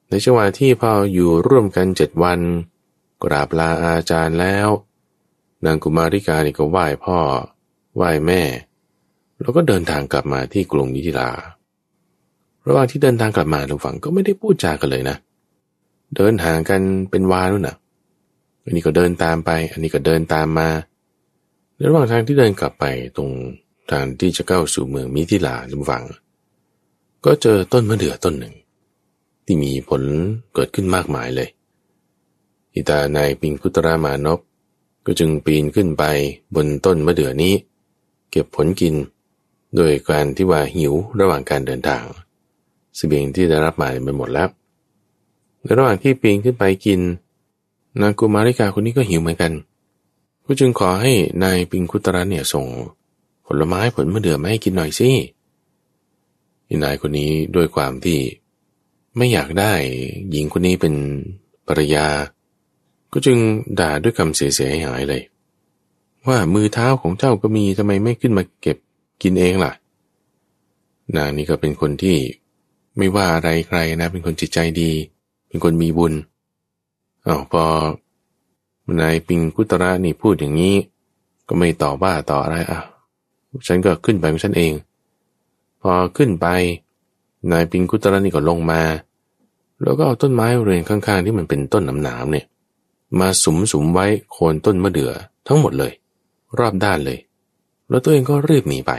[0.10, 2.40] ในจังหวะที่พออยู่ร่วมกันเจ็ดวัน
[3.24, 4.68] กราบลาอาจารย์แล้ว
[5.66, 7.18] นางกุมาริกานี่ก็ไหว้พ่อ
[7.96, 8.42] ไหว้แม่
[9.42, 11.30] แล้วก็เดินทางกลับมาที่กรุงมิถิลา
[12.68, 15.18] ระหว่างที่เดินทางกลับมาทุกฝั่งก็ไม่ได้พูดจากันเลยนะ
[16.16, 16.82] เดินห่างกัน
[17.12, 17.76] เป็นวานู่นน่ะ
[18.66, 20.70] อันนี้ก็เดินตามไป อันนี้ก็เดินตามมา
[21.76, 22.86] ในระหว่างทางที่เดินกลับไป
[23.18, 23.30] ตรง
[23.92, 26.04] ทางที่จะเข้าสู่เมืองมิถิลาทุกฝั่ง
[27.26, 28.56] ก็เจอต้นมะเดื่อต้นหนึ่ง
[29.46, 30.02] ที่มีผล
[30.54, 31.50] เกิดขึ้นมากมายเลย
[32.74, 34.40] อิตานายปิงคุตรามานพ
[35.06, 36.04] ก็จึงปีนขึ้นไป
[36.56, 37.54] บนต้นมะเดื่อนี้
[38.32, 38.94] เก็บผลกิน
[39.76, 42.04] โดยการที่ว่าหิวระหว่างการเดินทาง
[42.98, 44.50] สเสบียงที่ได้รับมาไปหมดแล้ว
[45.62, 47.00] ในระหว่างที่ปีนขึ้นไปกิน
[48.02, 49.54] นางกุมาริกาคนนี้ก็หิวเหมือนกัน
[50.46, 52.66] ก็จึงขอให้นายปิงคุตระเนี่ยส่ง
[53.46, 55.10] ผลไม้ผลมะเดื่อมาให้กินหน่อยสิ
[56.84, 58.20] นายคนนี้ด้วยความที่
[59.18, 59.74] ไม่อยากได้
[60.32, 60.94] หญิงคนนี้เป็น
[61.68, 62.08] ภรรยา
[63.14, 63.38] ก็จึง
[63.80, 65.22] ด่าด้วยคำเสียหายเลย
[66.28, 68.78] ว่ามือเท้าของเจ้าก็มีทำไมไม่ขึ้นมาเก็บ
[69.22, 69.72] กินเองล่ะ
[71.16, 72.18] นางนี่ก็เป็นคนที่
[72.98, 74.92] ไม่ว่าอะไรใครนะ เป็นคนจิตใจดี
[75.48, 76.14] เป็นคนมีบุญ
[77.28, 77.66] อาพอ
[79.00, 80.76] นายปิงกุตระนี่พูดอย่างนี้
[81.48, 82.80] ก็ไม่ตอบว่าต่ออะไรอะ
[83.68, 84.74] ฉันก็ขึ้นไปของฉันเอง
[85.82, 86.48] พอขึ้นไป
[87.52, 88.82] นายปิงกุตระนี่ก็ลงมา
[89.84, 92.46] แล้วก็เอาต้นไม้เรือนข้างๆ ที่มันเป็นต้นหนามๆเนี่ย
[93.20, 95.12] มาสุมสุมไว้โคนต้นมะเดื่อ
[95.48, 95.94] ทั้งหมดเลย
[96.58, 97.20] รอบด้านเลย
[97.90, 98.92] แล้วตัวเองก็รีบหนีไป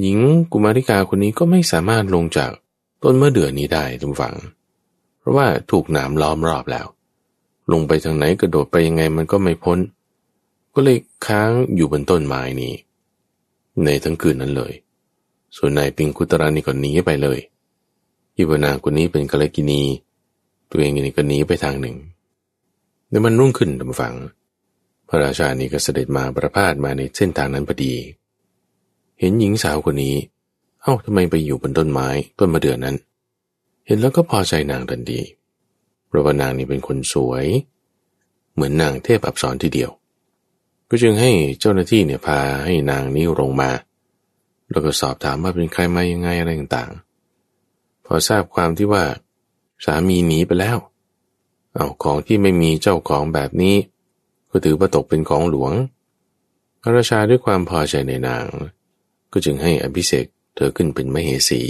[0.00, 0.18] หญิง
[0.52, 2.50] กุมาริกาคนนี้ก็ไม่สามารถลงจาก
[3.04, 4.55] ต้นมะเดื่อนี้ได้ทุกฝังเพ
[5.26, 6.86] ราะว่าถูกหนามล้อมรอบแล้ว
[7.72, 9.78] ลงไปทางไหนกระโดดไปยังไงมันก็ไม่พ้น
[10.74, 12.74] ก็เลยค้างอยู่บนต้นไม้นี้
[13.84, 14.72] ในทั้งคืนนั้นเลย
[15.56, 17.38] ส่วนนายปิงคุตระนี่ก็หนีไปเลย
[18.36, 19.82] อิวนาคนนี้เป็นกะเลกินี
[20.70, 21.96] ตัวเองนี่ก็หนีไปทางหนึ่ง
[23.08, 24.14] ในมันรุ่งขึ้นดำฝัง
[25.08, 27.94] พระราชานี่ก็เสด็จมาประพาสมาในเส้นทางนั้นพอดี
[29.18, 30.16] เห็นหญิงสาวคนนี้
[30.82, 32.08] เอ้าทำไมไปอยู่บนต้นไม้
[32.38, 32.96] ต้นมะเดื่อนั้น
[33.86, 35.20] เห็นแล้วก็พอใจนางทันที
[36.06, 37.46] เพราะว่านางนี่เป็นคนสวย
[38.54, 39.90] เหมือนนางเทพอับสรทีเดียว
[40.88, 41.30] ก็จึงให้
[41.60, 43.70] เจ้าหน้าที่เนี่ยพาให้นางนี้ลงมา
[44.70, 49.04] แล้วก็สอบถามว่าเป็นใครมายังไงอะไรต่างๆ พอทราบความที่ว่า
[49.84, 50.78] สามีหนีไปแล้ว
[51.74, 53.76] เอาของที่ไม่มีเจ้าของแบบนี้
[54.50, 55.72] ก็ถือว่าตกเป็นของหลวง
[56.80, 58.44] พระราชาด้วยความพอใจในนาง
[59.32, 61.62] ก็จึงให้อภิเษกเธอขึ้นเป็นมเหสี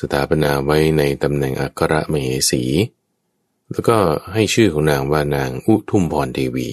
[0.00, 2.62] สถาปนาไว้ในตำแหน่งอัครมเหสี
[3.70, 3.96] แล้วก็
[4.32, 6.68] ให้ชื่อของนางว่านางอุทุมพรเทวี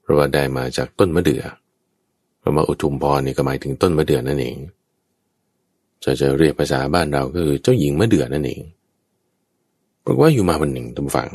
[0.00, 1.44] เพราะว่าได้มาจากต้นมะเดื่อ
[2.40, 4.58] พระมาอุทุมพรนี่ก็หมายถึงต้นมะเดื่อนั่นเอง
[6.02, 8.62] จะจะเรียกภาษาบ้านเราก็คือเจ้าหญิงมะเดื่อนั่นเอง
[10.04, 11.30] ปรากว่าอยู่มาวันหนึ่งทุกฝั่ง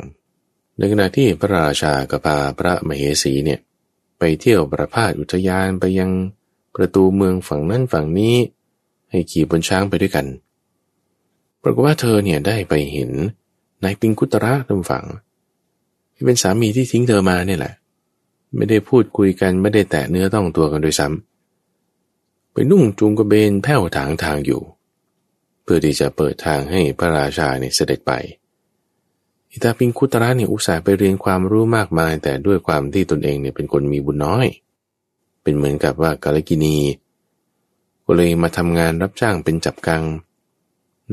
[0.78, 3.60] ในขณะที่พระราชากับพาพระมเหสีเนี่ย
[4.18, 6.10] ไปเที่ยวประพาสอุทยานไปยัง
[6.74, 8.36] ประตูเมืองฝั่งนั้นฝั่งนี้
[9.10, 10.26] ให้ขี่บนช้างไปด้วยกัน
[11.62, 13.10] ปรากฏว่าเธอเนี่ยได้ไปเห็น
[13.82, 15.04] นายปิงคุตระทุกฝั่ง
[16.14, 17.74] ที่เป็นสามีที่ทิ้งเธอมาเนี่ยแหละ
[18.56, 24.62] ไม่ได้พูดคุยกันไม่ได้แตะเนื้อต้องตัวกันด้วยซ้ำไปนุ่งจูงกระเบนแผ่วถางทางอยู่
[25.62, 28.12] เพื่อที่จะเปิดทางให้พระราชาเนี่ยเสด็จไป
[29.50, 34.46] อิตาปิงคุตระเนี่ยอุตส่าห์ไปเรียนความรู้มากมาย แต่ด้วยความที่ตนเองเนี่ยเป็นคนมีบุญน้อย
[35.42, 36.76] เป็นเหมือนกับว่ากาลกินี
[38.04, 40.02] ก็เลยมาทำงานรับจ้างเป็นจับกัง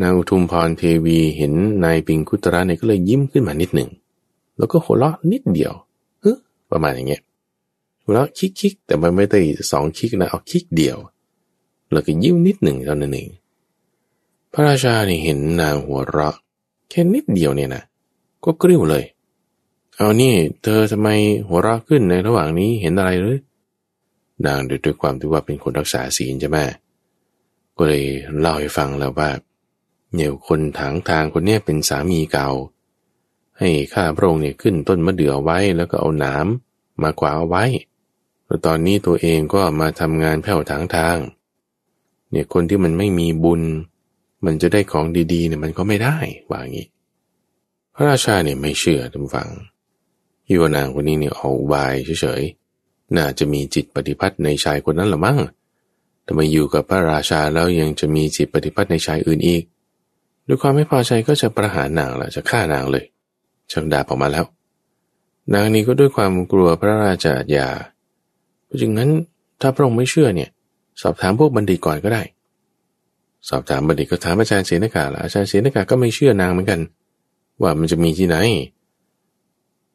[0.02, 3.90] นางอุทุมพรเทวีเห็นนายปิงคุตระเนี่ยก็เลยยิ้มขึ้นมานิดหนึ่ง
[4.58, 5.74] แล้วก็หัวเราะนิดเดียว
[6.72, 7.22] ประมาณอย่างเงี้ย
[8.12, 9.40] แล้วคิกคิกแต่มันไม่ได้
[9.72, 10.98] สองคิกนะเอาคิกเดียว
[11.92, 13.30] แล้วก็ยิ้มนิดหนึ่งเท่านั้นเอง
[14.52, 16.36] พระราชาเนี่เห็นนางหัวเราะ
[16.90, 17.84] แค่นิดเดียวเนี่ยนะ
[18.44, 19.04] ก็กริ้วเลย
[19.96, 20.34] เอานี่
[20.64, 21.10] เธอทำไม
[21.48, 23.38] หัวเราะขึ้นในระหว่างนี้เห็นอะไรหรือ
[24.46, 26.58] นางด้วยความที่ว่าเป็นคนรักษาศีลใช่ไหม
[27.78, 28.04] ก็เลย
[28.40, 29.30] เล่าให้ฟังแล้วว่า
[30.14, 32.50] เนี่ยคนถางทางคนเนี้ยเป็นสามีเก่า
[33.60, 36.48] ให้ข้าพระองค์เนี่ยขึ้นต้นมะเดื่อไว้แล้วก็เอาหนาม
[37.02, 37.66] มากวาเอาไว้
[38.46, 41.18] แล้วตอนนี้ตัวเองก็มาทำงานแผ่วทางทาง
[42.32, 43.62] เนี่ยคนที่มันไม่มีบุญ
[44.46, 46.18] มันจะได้ของดีๆเนี่ยมันก็ไม่ได้
[46.50, 46.88] ว่างี้
[47.96, 49.50] พระราชาเนี่ยไม่เชื่อทุกฝัง
[50.50, 55.40] ฮิวนางคนนี้เนี่ยเอาวายเฉยๆ น่าจะมีจิตปฏิพัติในชายคนนั้นหรือมั้ง
[56.24, 59.64] แต่มาอยู่กับพระราชาแล้วยังจะมีจิตปฏิพัติในชายอื่นอีก
[60.48, 63.06] ด้วยความไม่พอใจก็จะประหารนางละจะฆ่านางเลย
[63.72, 64.46] ชักดาบออกมาแล้ว
[65.54, 67.68] นางนี้ก็ด้วยความกลัวพระราชาญา
[68.66, 69.10] เพราะฉะนั้น
[69.62, 70.50] ถ้าพระองค์ไม่เชื่อเนี่ย
[71.02, 72.24] สอบถามพวกบัณฑิตก่อนก็ได้
[73.50, 76.80] สอบถามบัณฑิตก็ถามอาจารย์เสนกาละอาจารย์เสนกาก็ไม่เชื่อนางเหมือนกัน
[77.62, 78.38] ว่ามันจะมีที่ไหน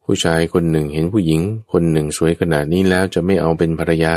[0.05, 1.41] ผู้ชายคนหนึ่งเห็นผู้หญิง
[1.73, 4.17] คนหนึ่งสวยขนาดนี้แล้วจะไม่เอาเป็นภรรยา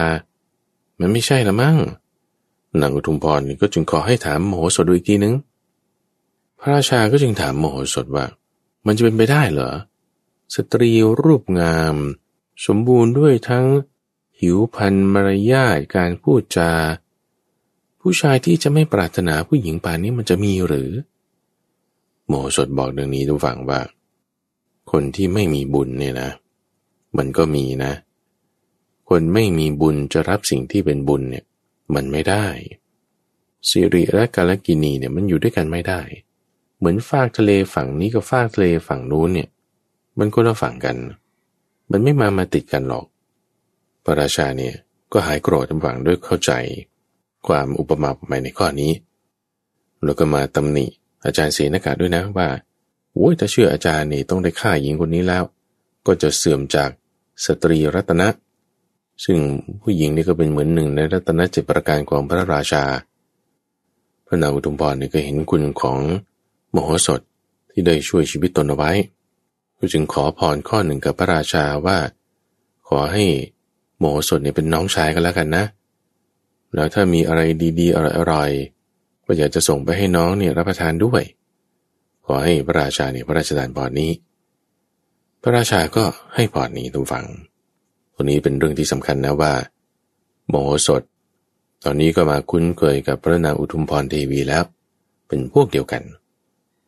[1.00, 1.78] มันไม่ใช่ละมั้ง
[2.82, 5.34] นางอุทุมพรก็จึงขอให้ถามโมโหสดูอีกทีนึง
[6.60, 8.26] พระราชาก็จึงถามโมโหสถว่า
[8.86, 9.72] มันจะเป็นไปได้เหรอ
[10.56, 10.91] สตรี
[11.22, 11.95] รูปงาม
[12.66, 13.66] สมบูรณ์ด้วยทั้ง
[14.39, 16.72] หิวพันมารยาทการพูดจา
[17.99, 20.91] ผู้ชายที่จะไม่ปรารถนาผู้หญิงป่านนี้มันจะมีหรือ
[22.28, 23.82] โมโหสถบอกดังนี้ทุกฝั่งว่า
[24.91, 26.30] คนที่ไม่มีบุญเนี่ยนะ
[27.18, 27.93] มันก็มีนะ
[29.10, 31.45] คนไม่มีบุญจะรับสิ่งที่เป็นบุญเนี่ย
[31.95, 32.45] มันไม่ได้
[33.70, 36.01] สิริและกาลกินีเนี่ยมันอยู่ด้วยกันไม่ได้
[36.78, 39.49] เหมือนฟากทะเลฝั่งนี้กับฟากทะเลฝั่งนู้นเนี่ย
[40.17, 40.97] มันคนละฝั่งกัน
[41.91, 43.05] มันไม่มามาติดกันหรอก
[44.03, 44.73] พระราชาเนี่ย
[45.13, 46.51] ก็หายโกรธฝั่งด้วยเข้าใจ
[47.47, 48.91] ความอุปมาอุปไมยในข้อนี้
[50.03, 50.86] แล้วก็มาตำหนิ
[51.26, 52.47] อาจารย์เสนากาด้วยนะว่า
[53.13, 55.43] โอ้ยถ้าเชื่ออาจารย์นี่ต้องได้ฆ่าหญิงคนนี้แล้ว
[56.07, 56.89] ก็จะเสื่อมจาก
[57.45, 58.28] สตรีรัตนะ
[59.26, 59.38] ซึ่ง
[59.82, 62.84] ผู้หญิงนี่ก็เป็นเหมือนหนึ่งในรัตนเจ็ประการของพระราชา
[64.28, 65.99] พระนางอุทุมพรนี่ก็เห็นคุณของ
[66.76, 67.21] มโหสถ
[67.71, 68.91] ที่ได้ช่วยชีวิตตนเอาไว้
[69.78, 71.97] ก็จึงขอพรข้อหนึ่งกับพระราชาว่า
[72.88, 73.26] ขอให้
[73.97, 75.65] โมโหสถเนี่ยเป็นน้องชายกันแล้วกันนะ
[76.73, 77.41] แล้วถ้ามีอะไร
[77.80, 81.23] ดีๆ อร่อยๆก็อยากจะส่งไปให้น้องเนี่ยรับประทานด้วย
[82.26, 84.11] ขอให้พระราชาเนี่ยพระราชทานพรนี้
[85.41, 86.05] พระราชาก็
[86.36, 87.26] ให้พรนี้ทุกฝัง
[88.13, 89.53] ตรงนี้เป็นเรื่องที่สำคัญนะว่า
[90.49, 91.01] โมโหสถ
[91.86, 94.63] ตอนนี้ก็มาคุ้นเคยกับพระนางอุทุมพรเทวีแล้ว
[95.28, 96.03] เป็นพวกเดียวกัน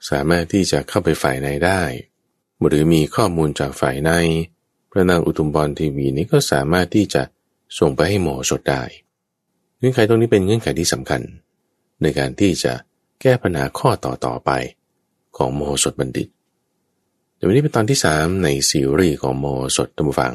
[0.10, 1.82] สามารถที่จะเข้าไปฝ่ายในได้
[2.66, 4.12] หรือมีข้อมูลจากฝ่ายใน
[4.91, 7.24] พระนางอุทุมพรเทวีนี้ก็สามารถที่จะ
[7.80, 8.84] ส่งไปให้โมโหสถได้
[9.78, 11.22] เงื่อนไขตรงนี้เป็นเงื่อนไขที่สำคัญ
[12.02, 12.74] ในการที่จะ
[13.22, 14.52] แก้ปัญหาข้อต่อต่อไป
[15.38, 16.28] ของโมโหสถบัณฑิต
[17.36, 20.34] เดี๋ยววันนี้เป็นตอนที่ 3 ในซีรีส์ของโมโหสถตัมฟัง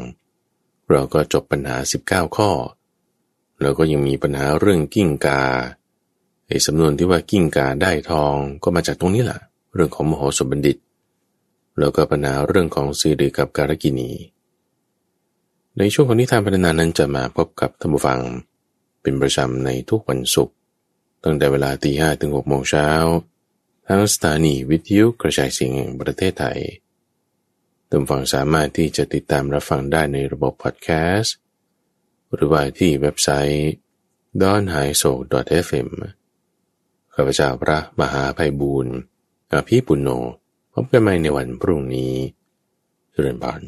[0.90, 2.50] เราก็จบปัญหา 19 ข้อ
[3.60, 5.42] แล้วก็ยังมีปัญหาเรื่องกิ้งกา
[6.48, 9.40] ไอ้สำนวนที่ว่ากิ้งกาได้ทองก็มาจากตรงนี้แหละ
[9.74, 10.76] เรื่องของมโหสถบัณฑิต
[11.78, 14.10] แล้วก็ปัญหาเรื่องของสีริกับการกินี
[15.78, 18.20] ในช่วงของนิทานพัฒนานั้นจะมาพบกับท่านผู้ฟัง
[19.02, 20.54] เป็นประจำในทุกวันศุกร์
[21.24, 22.88] ตั้งแต่เวลาตีห้ถึงหกโมงเช้า
[23.86, 26.60] ทางสถานีวิทยุกระจายเสียงแห่งประเทศไทย
[27.88, 31.36] ท่านฟังสามารถที่จะติดตามรับฟังได้ในระบบพอดแคสต์
[32.34, 33.70] หรือว่าที่เว็บไซต์
[34.42, 35.12] d o n h a i s o
[35.66, 35.88] fm
[37.14, 38.94] ข้าพเจ้าพระมหาภัยบูรณ์
[39.54, 40.08] อภิปุโน
[40.74, 42.14] พบกันใหม่ในวันพรุ่งนี้
[43.14, 43.60] เรือนบาน